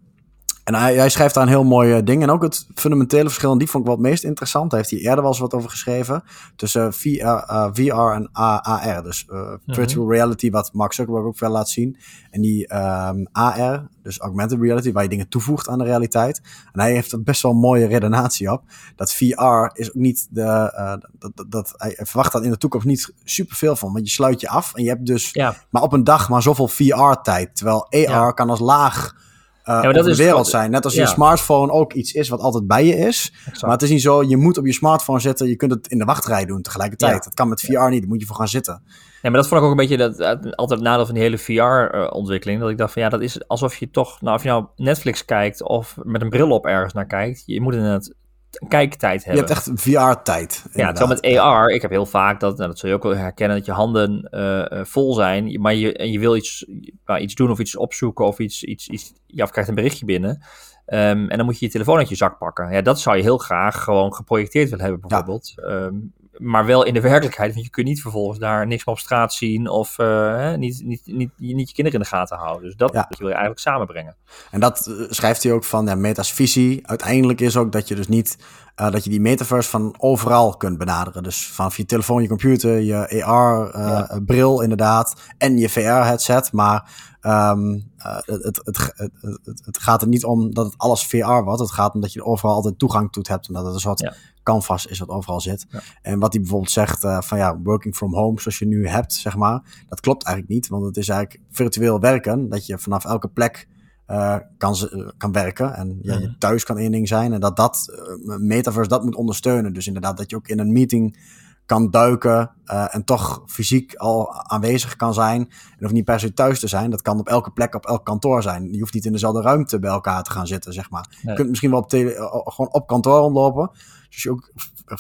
en 0.65 0.75
hij, 0.75 0.95
hij 0.95 1.10
schrijft 1.10 1.34
daar 1.34 1.43
een 1.43 1.49
heel 1.49 1.63
mooi 1.63 1.93
eh, 1.93 2.04
ding. 2.04 2.21
En 2.23 2.30
ook 2.30 2.43
het 2.43 2.67
fundamentele 2.75 3.23
verschil, 3.23 3.51
en 3.51 3.58
die 3.58 3.69
vond 3.69 3.84
ik 3.84 3.89
wel 3.89 3.99
het 3.99 4.10
meest 4.10 4.23
interessant. 4.23 4.69
Daar 4.71 4.80
heeft 4.80 4.91
hij 4.91 4.99
eerder 4.99 5.21
wel 5.21 5.28
eens 5.32 5.39
wat 5.39 5.54
over 5.54 5.69
geschreven. 5.69 6.23
Tussen 6.56 6.93
VR, 6.93 7.08
eh, 7.25 7.67
VR 7.73 7.93
en 7.93 8.30
A- 8.39 8.62
AR. 8.63 9.04
Dus 9.04 9.25
eh, 9.30 9.54
virtual 9.67 10.12
reality, 10.12 10.49
wat 10.51 10.69
Mark 10.73 10.93
Zuckerberg 10.93 11.25
ook 11.25 11.38
veel 11.38 11.49
laat 11.49 11.69
zien. 11.69 11.97
En 12.32 12.41
die 12.41 12.67
ehm, 12.67 13.25
AR, 13.32 13.88
dus 14.04 14.19
augmented 14.19 14.60
reality, 14.62 14.91
waar 14.91 15.04
je 15.04 15.10
dingen 15.10 15.28
toevoegt 15.30 15.67
aan 15.69 15.78
de 15.78 15.84
realiteit. 15.84 16.41
En 16.71 16.80
hij 16.82 16.91
heeft 16.91 17.12
er 17.12 17.23
best 17.23 17.41
wel 17.41 17.51
een 17.51 17.58
mooie 17.58 17.88
redenatie 17.88 18.51
op. 18.51 18.63
Dat 18.95 19.13
VR 19.13 19.69
is 19.73 19.88
ook 19.89 19.93
niet 19.95 20.28
de. 20.30 20.41
eh, 20.75 20.93
dat, 21.19 21.32
dat, 21.36 21.45
dat, 21.51 21.73
hij 21.78 21.97
verwacht 22.01 22.32
dat 22.32 22.43
in 22.43 22.49
de 22.51 22.58
toekomst 22.58 22.88
niet 22.88 23.13
superveel 23.23 23.75
van. 23.75 23.93
Want 23.93 24.08
je 24.08 24.13
sluit 24.13 24.41
je 24.41 24.49
af 24.49 24.73
en 24.75 24.84
je 24.84 24.89
hebt 24.89 25.06
dus 25.06 25.30
Ja. 25.32 25.56
maar 25.69 25.82
op 25.82 25.93
een 25.93 26.04
dag 26.04 26.30
maar 26.30 26.41
zoveel 26.41 26.67
VR-tijd. 26.67 27.56
Terwijl 27.56 27.86
AR 27.89 27.99
Ja. 27.99 28.32
kan 28.32 28.49
als 28.49 28.60
laag 28.60 29.23
dat 29.65 29.93
de 30.06 30.15
wereld 30.15 30.38
wat- 30.38 30.47
zijn. 30.47 30.71
Net 30.71 30.84
als 30.86 30.93
je 30.93 31.06
smartphone 31.06 31.71
ook 31.71 31.93
iets 31.93 32.13
is 32.13 32.30
wat 32.30 32.39
altijd 32.39 32.67
bij 32.67 32.86
je 32.86 32.95
is. 32.95 33.32
Exact. 33.38 33.62
Maar 33.62 33.71
het 33.71 33.82
is 33.82 33.89
niet 33.89 34.01
zo, 34.01 34.23
je 34.23 34.38
moet 34.38 34.58
op 34.58 34.65
je 34.65 34.73
smartphone 34.73 35.19
zitten. 35.19 35.47
Je 35.47 35.56
kunt 35.56 35.71
het 35.71 35.88
in 35.88 35.97
de 35.97 36.06
wachtrij 36.06 36.45
doen 36.45 36.62
tegelijkertijd. 36.62 37.13
Ja. 37.13 37.19
Dat 37.19 37.34
kan 37.34 37.49
met 37.49 37.62
VR 37.62 37.89
niet, 37.89 37.99
daar 37.99 38.10
moet 38.10 38.19
je 38.19 38.25
voor 38.25 38.36
gaan 38.36 38.47
zitten. 38.47 38.82
Ja, 39.21 39.32
maar 39.32 39.39
dat 39.39 39.47
vond 39.49 39.60
ik 39.60 39.65
ook 39.65 39.71
een 39.71 39.78
beetje 39.88 39.97
dat, 39.97 40.17
dat- 40.17 40.56
altijd 40.56 40.80
het 40.80 40.89
nadeel 40.89 41.06
van 41.06 41.13
die 41.15 41.23
hele 41.23 41.38
VR-ontwikkeling. 41.38 42.60
dat 42.60 42.69
ik 42.69 42.78
dacht 42.78 42.93
van 42.93 43.01
ja, 43.01 43.10
dat 43.10 43.21
is 43.21 43.47
alsof 43.47 43.75
je 43.75 43.89
toch, 43.91 44.21
nou 44.21 44.36
of 44.36 44.43
je 44.43 44.49
nou 44.49 44.65
Netflix 44.75 45.25
kijkt 45.25 45.63
of 45.63 45.95
met 46.04 46.21
een 46.21 46.30
bril 46.30 46.51
op 46.51 46.65
ergens 46.65 46.93
naar 46.93 47.06
kijkt. 47.06 47.43
Je 47.45 47.62
moet 47.62 47.73
inderdaad 47.73 48.13
een 48.62 48.68
kijktijd 48.68 49.24
Je 49.24 49.30
hebben. 49.30 49.48
hebt 49.48 49.58
echt 49.58 49.82
VR-tijd. 49.82 50.65
ja, 50.74 50.91
terwijl 50.91 51.20
met 51.22 51.38
AR, 51.38 51.70
ik 51.70 51.82
heb 51.82 51.91
heel 51.91 52.06
vaak 52.06 52.39
dat, 52.39 52.58
nou, 52.58 52.70
dat 52.70 52.80
zul 52.80 52.89
je 52.89 52.96
ook 52.96 53.04
wel 53.04 53.15
herkennen, 53.15 53.58
dat 53.58 53.65
je 53.65 53.72
handen 53.72 54.28
eh, 54.32 54.72
eh, 54.72 54.86
vol 54.86 55.13
zijn, 55.13 55.62
maar 55.62 55.74
je, 55.74 55.94
en 55.94 56.12
je 56.12 56.20
wil 56.20 56.36
iets, 56.36 56.65
nou, 57.06 57.20
iets 57.20 57.36
doen 57.36 57.52
of 57.52 57.60
iets 57.60 57.78
opzoeken 57.78 58.26
of 58.26 58.39
iets, 58.39 58.63
iets, 58.63 58.88
iets 58.88 59.13
ja, 59.28 59.44
of 59.44 59.52
krijgt 59.52 59.70
een 59.70 59.76
berichtje 59.76 60.06
binnen. 60.06 60.44
Ehm, 60.86 61.28
en 61.28 61.38
dan 61.38 61.46
moet 61.46 61.60
je 61.60 61.65
je 61.65 61.72
telefoon 61.72 61.98
uit 61.98 62.10
je 62.10 62.15
zak 62.15 62.38
pakken. 62.38 62.72
Ja, 62.72 62.82
dat 62.82 63.00
zou 63.00 63.18
je 63.18 63.24
heel 63.24 63.38
graag 63.38 63.84
gewoon 63.84 64.13
geprojecteerd 64.13 64.70
willen 64.70 64.84
hebben, 64.86 65.02
bijvoorbeeld. 65.02 65.54
Ehm, 65.56 65.96
maar 66.38 66.65
wel 66.65 66.84
in 66.84 66.93
de 66.93 67.02
werkelijkheid, 67.02 67.54
want 67.54 67.65
je 67.65 67.71
kunt 67.71 67.88
niet 67.88 68.02
vervolgens 68.02 68.39
daar 68.39 68.67
niks 68.67 68.86
meer 68.86 68.95
op 68.95 69.02
straat 69.02 69.34
zien 69.34 69.69
of 69.69 70.00
eh, 70.00 70.54
niet, 70.54 70.82
niet, 70.84 71.02
niet, 71.06 71.32
niet 71.38 71.69
je 71.69 71.76
kinderen 71.76 72.00
in 72.00 72.06
de 72.10 72.15
gaten 72.15 72.38
houden. 72.38 72.63
Dus 72.63 72.76
dat, 72.76 72.93
Ja. 72.93 73.06
dat 73.10 73.17
wil 73.17 73.28
je 73.28 73.34
eigenlijk 73.34 73.63
samenbrengen. 73.63 74.15
En 74.52 74.60
dat 74.60 74.88
eh, 74.88 74.93
schrijft 75.10 75.43
hij 75.43 75.52
ook 75.52 75.63
van 75.63 75.86
ja, 75.86 75.95
Meta's 75.95 76.34
visie. 76.34 76.88
Uiteindelijk 76.88 77.41
is 77.41 77.58
ook 77.58 77.71
dat 77.71 77.88
je 77.88 77.95
dus 77.95 78.08
niet 78.08 78.38
eh, 78.76 78.92
dat 78.92 79.04
je 79.04 79.10
die 79.10 79.22
metaverse 79.22 79.70
van 79.70 79.96
overal 79.98 80.58
kunt 80.58 80.78
benaderen. 80.78 81.24
Dus 81.24 81.48
vanaf 81.48 81.78
je 81.78 81.86
telefoon, 81.86 82.22
je 82.22 82.28
computer, 82.28 82.80
je 82.80 83.26
AR-bril 83.26 84.62
inderdaad 84.62 85.22
en 85.38 85.58
je 85.58 85.70
VR-headset. 85.70 86.52
Maar 86.52 86.92
ehm, 87.22 87.80
eh, 87.98 88.18
het, 88.26 88.62
het, 88.64 88.94
het, 88.96 89.62
het, 89.66 89.78
gaat 89.78 90.02
er 90.02 90.08
niet 90.08 90.26
om 90.26 90.54
dat 90.54 90.66
het 90.66 90.78
alles 90.78 91.06
VR 91.06 91.44
wordt. 91.44 91.60
Het 91.60 91.72
gaat 91.72 91.94
om 91.94 92.02
dat 92.02 92.14
je 92.14 92.20
er 92.20 92.26
overal 92.26 92.56
altijd 92.56 92.80
toegang 92.80 93.12
toe 93.12 93.24
hebt. 93.28 93.48
Omdat 93.48 93.66
het 93.66 93.74
een 93.74 93.80
soort 93.80 94.00
Ja. 94.00 94.14
canvas 94.44 94.86
is 94.86 95.00
wat 95.00 95.10
overal 95.10 95.42
zit. 95.42 95.66
Ja. 95.70 95.80
En 96.02 96.20
wat 96.20 96.32
hij 96.34 96.42
bijvoorbeeld 96.42 96.72
zegt 96.72 97.04
eh, 97.04 97.22
van 97.22 97.38
ja, 97.38 97.60
working 97.64 97.96
from 97.96 98.14
home 98.14 98.40
zoals 98.40 98.60
je 98.60 98.68
nu 98.68 98.88
hebt, 98.88 99.14
zeg 99.14 99.36
maar. 99.36 99.86
Dat 99.90 100.00
klopt 100.00 100.24
eigenlijk 100.24 100.56
niet, 100.56 100.68
want 100.68 100.86
het 100.86 100.98
is 100.98 101.10
eigenlijk 101.10 101.42
virtueel 101.52 102.00
werken. 102.00 102.50
Dat 102.50 102.66
je 102.66 102.78
vanaf 102.78 103.06
elke 103.06 103.28
plek 103.28 103.68
eh, 104.06 104.36
kan, 104.58 104.76
ze- 104.76 104.89
eh, 104.89 105.10
kan 105.18 105.32
werken. 105.32 105.74
En 105.74 106.00
ja, 106.02 106.13
je 106.13 106.26
Mhm. 106.28 106.38
thuis 106.38 106.63
kan 106.63 106.78
één 106.78 106.91
ding 106.91 107.08
zijn. 107.08 107.34
En 107.34 107.39
dat 107.39 107.56
dat, 107.58 107.86
eh, 108.28 108.36
Metaverse 108.38 108.89
dat 108.89 109.04
moet 109.04 109.15
ondersteunen. 109.15 109.74
Dus 109.74 109.88
inderdaad 109.88 110.18
dat 110.18 110.30
je 110.30 110.36
ook 110.36 110.48
in 110.48 110.60
een 110.60 110.72
meeting 110.72 111.18
kan 111.65 111.89
duiken 111.89 112.52
en 112.65 113.04
toch 113.04 113.44
fysiek 113.46 113.96
al 113.96 114.34
aanwezig 114.34 114.96
kan 114.96 115.13
zijn. 115.13 115.41
En 115.41 115.78
hoeft 115.80 115.94
niet 115.94 116.06
per 116.06 116.20
se 116.20 116.34
thuis 116.34 116.60
te 116.60 116.68
zijn. 116.68 116.89
Dat 116.89 117.02
kan 117.02 117.20
op 117.20 117.28
elke 117.28 117.52
plek, 117.52 117.76
op 117.76 117.86
elk 117.86 118.06
kantoor 118.06 118.41
zijn. 118.41 118.74
Je 118.74 118.80
hoeft 118.80 118.94
niet 118.94 119.06
in 119.06 119.12
dezelfde 119.12 119.41
ruimte 119.41 119.80
bij 119.80 119.89
elkaar 119.89 120.24
te 120.24 120.32
gaan 120.32 120.48
zitten, 120.48 120.74
zeg 120.74 120.89
maar. 120.89 121.08
Nee. 121.12 121.32
Je 121.32 121.34
kunt 121.34 121.50
misschien 121.50 121.70
wel 121.70 121.80
op 121.80 121.89
tele, 121.89 122.12
gewoon 122.46 122.74
op 122.74 122.88
kantoor 122.88 123.18
rondlopen. 123.20 123.70
Dus 124.10 124.24
je 124.24 124.32
ook 124.32 124.52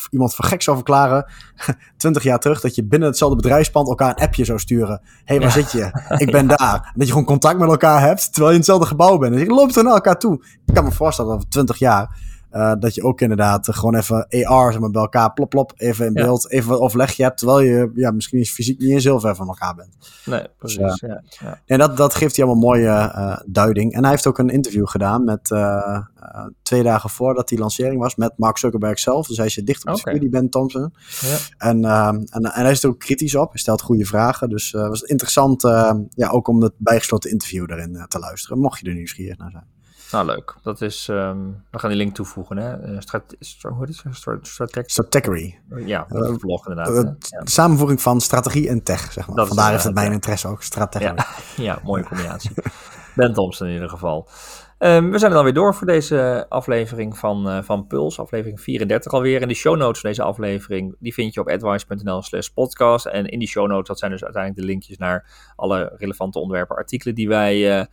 iemand 0.09 0.35
voor 0.35 0.45
gek 0.45 0.61
zou 0.61 0.75
verklaren, 0.75 1.25
twintig 1.97 2.23
jaar 2.23 2.39
terug, 2.39 2.61
dat 2.61 2.75
je 2.75 2.83
binnen 2.83 3.07
hetzelfde 3.07 3.35
bedrijfspand 3.35 3.87
elkaar 3.87 4.09
een 4.09 4.23
appje 4.23 4.45
zou 4.45 4.59
sturen. 4.59 5.01
Hé, 5.03 5.09
hey, 5.25 5.39
waar 5.39 5.57
Ja. 5.57 5.63
zit 5.63 5.71
je? 5.71 5.91
Ik 6.25 6.31
ben 6.31 6.47
daar. 6.47 6.73
En 6.73 6.91
dat 6.95 7.05
je 7.05 7.11
gewoon 7.11 7.25
contact 7.27 7.59
met 7.59 7.69
elkaar 7.69 8.01
hebt, 8.01 8.23
terwijl 8.23 8.45
je 8.47 8.51
in 8.53 8.57
hetzelfde 8.57 8.85
gebouw 8.87 9.17
bent. 9.17 9.33
En 9.35 9.39
je 9.39 9.45
loopt 9.45 9.75
er 9.75 9.83
naar 9.83 9.93
elkaar 9.93 10.19
toe. 10.19 10.45
Ik 10.65 10.73
kan 10.73 10.83
me 10.83 10.91
voorstellen 10.91 11.29
dat 11.31 11.39
over 11.39 11.51
twintig 11.51 11.77
jaar 11.77 12.17
Uh, 12.55 12.73
dat 12.79 12.95
je 12.95 13.03
ook 13.03 13.21
inderdaad 13.21 13.67
gewoon 13.71 13.95
even 13.95 14.27
AR 14.45 14.71
zeg 14.71 14.81
maar, 14.81 14.91
bij 14.91 15.01
elkaar 15.01 15.33
plop 15.33 15.49
plop 15.49 15.73
even 15.75 16.05
in 16.05 16.13
beeld, 16.13 16.51
even 16.51 16.69
wat 16.69 16.79
overleg 16.79 17.11
je 17.11 17.23
hebt, 17.23 17.37
terwijl 17.37 17.59
je 17.59 17.91
ja, 17.93 18.11
misschien 18.11 18.45
fysiek 18.45 18.79
niet 18.79 18.89
eens 18.89 19.03
heel 19.03 19.19
ver 19.19 19.35
van 19.35 19.47
elkaar 19.47 19.75
bent. 19.75 19.97
Nee, 20.25 20.41
dus, 20.41 20.49
precies. 20.57 20.99
ja, 20.99 21.23
ja. 21.39 21.61
En 21.65 21.79
dat, 21.79 21.97
dat 21.97 22.15
geeft 22.15 22.35
hij 22.35 22.45
allemaal 22.45 22.69
mooie 22.69 23.43
duiding. 23.45 23.93
En 23.93 24.01
hij 24.01 24.09
heeft 24.09 24.27
ook 24.27 24.37
een 24.37 24.49
interview 24.49 24.87
gedaan 24.87 25.23
met 25.23 25.41
twee 26.61 26.83
dagen 26.83 27.09
voordat 27.09 27.47
die 27.47 27.59
lancering 27.59 27.99
was 27.99 28.15
met 28.15 28.33
Mark 28.37 28.57
Zuckerberg 28.57 28.99
zelf. 28.99 29.27
Dus 29.27 29.37
hij 29.37 29.49
zit 29.49 29.65
dicht 29.65 29.85
op 29.85 29.93
de 29.95 29.99
okay. 29.99 30.19
die 30.19 30.29
Ben 30.29 30.49
Thompson. 30.49 30.93
Ja. 31.21 31.37
En, 31.57 31.85
en, 31.85 32.25
en 32.29 32.61
hij 32.63 32.71
is 32.71 32.83
er 32.83 32.89
ook 32.89 32.99
kritisch 32.99 33.35
op. 33.35 33.49
Hij 33.49 33.59
stelt 33.59 33.81
goede 33.81 34.05
vragen. 34.05 34.49
Dus 34.49 34.71
het 34.71 34.87
was 34.87 35.01
interessant 35.01 35.61
ja, 36.09 36.29
ook 36.29 36.47
om 36.47 36.61
het 36.61 36.73
bijgesloten 36.77 37.31
interview 37.31 37.71
erin 37.71 38.05
te 38.07 38.19
luisteren. 38.19 38.59
Mocht 38.59 38.79
je 38.79 38.87
er 38.87 38.93
nieuwsgierig 38.93 39.37
naar 39.37 39.51
zijn. 39.51 39.74
Nou, 40.11 40.25
leuk. 40.25 40.55
Dat 40.63 40.81
is, 40.81 41.07
um, 41.07 41.63
we 41.71 41.79
gaan 41.79 41.89
die 41.89 41.97
link 41.97 42.15
toevoegen, 42.15 42.57
hè? 42.57 42.91
Uh, 42.91 42.99
strat, 42.99 43.35
hoe 43.61 43.85
heet 43.85 44.75
het? 44.75 44.91
Stratechery. 44.91 45.59
Ja, 45.75 46.05
uh, 46.09 46.33
vlog 46.37 46.67
inderdaad. 46.67 46.93
Uh, 46.93 47.11
ja. 47.19 47.43
De 47.43 47.49
samenvoeging 47.49 48.01
van 48.01 48.21
strategie 48.21 48.69
en 48.69 48.83
tech, 48.83 49.11
zeg 49.11 49.27
maar. 49.27 49.35
Dat 49.35 49.47
Vandaar 49.47 49.71
heeft 49.71 49.83
het 49.83 49.93
mijn 49.93 50.11
interesse 50.11 50.47
ook, 50.47 50.61
strategie. 50.61 51.13
Ja, 51.15 51.27
ja, 51.63 51.79
mooie 51.83 52.03
combinatie. 52.03 52.51
ben 53.15 53.33
Thompson 53.33 53.67
in 53.67 53.73
ieder 53.73 53.89
geval. 53.89 54.27
Um, 54.79 55.11
we 55.11 55.17
zijn 55.17 55.31
er 55.31 55.37
dan 55.37 55.43
weer 55.43 55.53
door 55.53 55.75
voor 55.75 55.87
deze 55.87 56.45
aflevering 56.49 57.17
van, 57.17 57.49
uh, 57.49 57.61
van 57.61 57.87
Puls, 57.87 58.19
aflevering 58.19 58.61
34 58.61 59.11
alweer. 59.11 59.41
En 59.41 59.47
de 59.47 59.53
show 59.53 59.77
notes 59.77 60.01
van 60.01 60.09
deze 60.09 60.23
aflevering, 60.23 60.95
die 60.99 61.13
vind 61.13 61.33
je 61.33 61.39
op 61.39 61.49
advice.nl 61.49 62.21
slash 62.21 62.47
podcast. 62.47 63.05
En 63.05 63.25
in 63.25 63.39
die 63.39 63.47
show 63.47 63.67
notes, 63.67 63.87
dat 63.87 63.99
zijn 63.99 64.11
dus 64.11 64.23
uiteindelijk 64.23 64.61
de 64.61 64.67
linkjes 64.71 64.97
naar 64.97 65.53
alle 65.55 65.93
relevante 65.97 66.39
onderwerpen, 66.39 66.75
artikelen 66.75 67.15
die 67.15 67.27
wij... 67.27 67.79
Uh, 67.79 67.85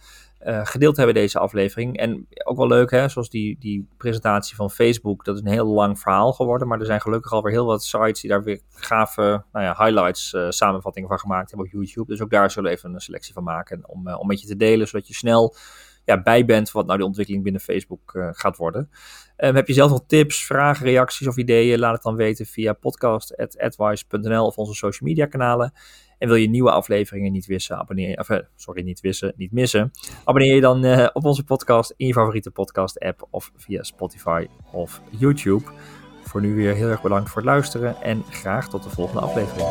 uh, 0.46 0.60
gedeeld 0.66 0.96
hebben 0.96 1.14
deze 1.14 1.38
aflevering. 1.38 1.96
En 1.96 2.26
ook 2.44 2.56
wel 2.56 2.66
leuk, 2.66 2.90
hè, 2.90 3.08
zoals 3.08 3.30
die, 3.30 3.56
die 3.58 3.88
presentatie 3.96 4.56
van 4.56 4.70
Facebook. 4.70 5.24
Dat 5.24 5.34
is 5.34 5.40
een 5.40 5.52
heel 5.52 5.66
lang 5.66 5.98
verhaal 5.98 6.32
geworden. 6.32 6.68
Maar 6.68 6.80
er 6.80 6.86
zijn 6.86 7.00
gelukkig 7.00 7.32
alweer 7.32 7.52
heel 7.52 7.66
wat 7.66 7.84
sites 7.84 8.20
die 8.20 8.30
daar 8.30 8.42
weer 8.42 8.60
gave 8.74 9.44
nou 9.52 9.64
ja, 9.64 9.74
highlights, 9.78 10.36
samenvattingen 10.48 11.08
van 11.08 11.18
gemaakt 11.18 11.50
hebben 11.50 11.66
op 11.66 11.72
YouTube. 11.72 12.10
Dus 12.10 12.22
ook 12.22 12.30
daar 12.30 12.50
zullen 12.50 12.70
we 12.70 12.76
even 12.76 12.94
een 12.94 13.00
selectie 13.00 13.34
van 13.34 13.44
maken 13.44 13.82
om, 13.86 14.08
om 14.08 14.26
met 14.26 14.40
je 14.40 14.46
te 14.46 14.56
delen, 14.56 14.88
zodat 14.88 15.08
je 15.08 15.14
snel 15.14 15.54
bij 16.16 16.44
bent 16.44 16.70
wat 16.70 16.86
nou 16.86 16.98
de 16.98 17.04
ontwikkeling 17.04 17.42
binnen 17.42 17.62
Facebook 17.62 18.30
gaat 18.32 18.56
worden. 18.56 18.90
Um, 19.36 19.54
heb 19.54 19.66
je 19.66 19.72
zelf 19.72 19.90
nog 19.90 20.04
tips, 20.06 20.44
vragen, 20.44 20.86
reacties 20.86 21.26
of 21.26 21.36
ideeën? 21.36 21.78
Laat 21.78 21.92
het 21.92 22.02
dan 22.02 22.16
weten 22.16 22.46
via 22.46 22.72
podcast.advice.nl 22.72 24.46
of 24.46 24.56
onze 24.56 24.74
social 24.74 25.08
media 25.08 25.26
kanalen. 25.26 25.72
En 26.18 26.28
wil 26.28 26.36
je 26.36 26.48
nieuwe 26.48 26.70
afleveringen 26.70 27.32
niet 27.32 27.46
wissen, 27.46 27.78
abonneer, 27.78 28.18
of, 28.18 28.28
eh, 28.28 28.38
sorry, 28.56 28.82
niet 28.82 29.00
wissen, 29.00 29.32
niet 29.36 29.52
missen. 29.52 29.90
Abonneer 30.24 30.54
je 30.54 30.60
dan 30.60 30.84
uh, 30.84 31.08
op 31.12 31.24
onze 31.24 31.44
podcast 31.44 31.94
in 31.96 32.06
je 32.06 32.12
favoriete 32.12 32.50
podcast 32.50 33.00
app 33.00 33.26
of 33.30 33.52
via 33.56 33.82
Spotify 33.82 34.46
of 34.72 35.00
YouTube. 35.10 35.64
Voor 36.22 36.40
nu 36.40 36.54
weer 36.54 36.74
heel 36.74 36.88
erg 36.88 37.02
bedankt 37.02 37.30
voor 37.30 37.42
het 37.42 37.50
luisteren 37.50 38.02
en 38.02 38.22
graag 38.30 38.68
tot 38.68 38.82
de 38.82 38.90
volgende 38.90 39.20
aflevering. 39.20 39.66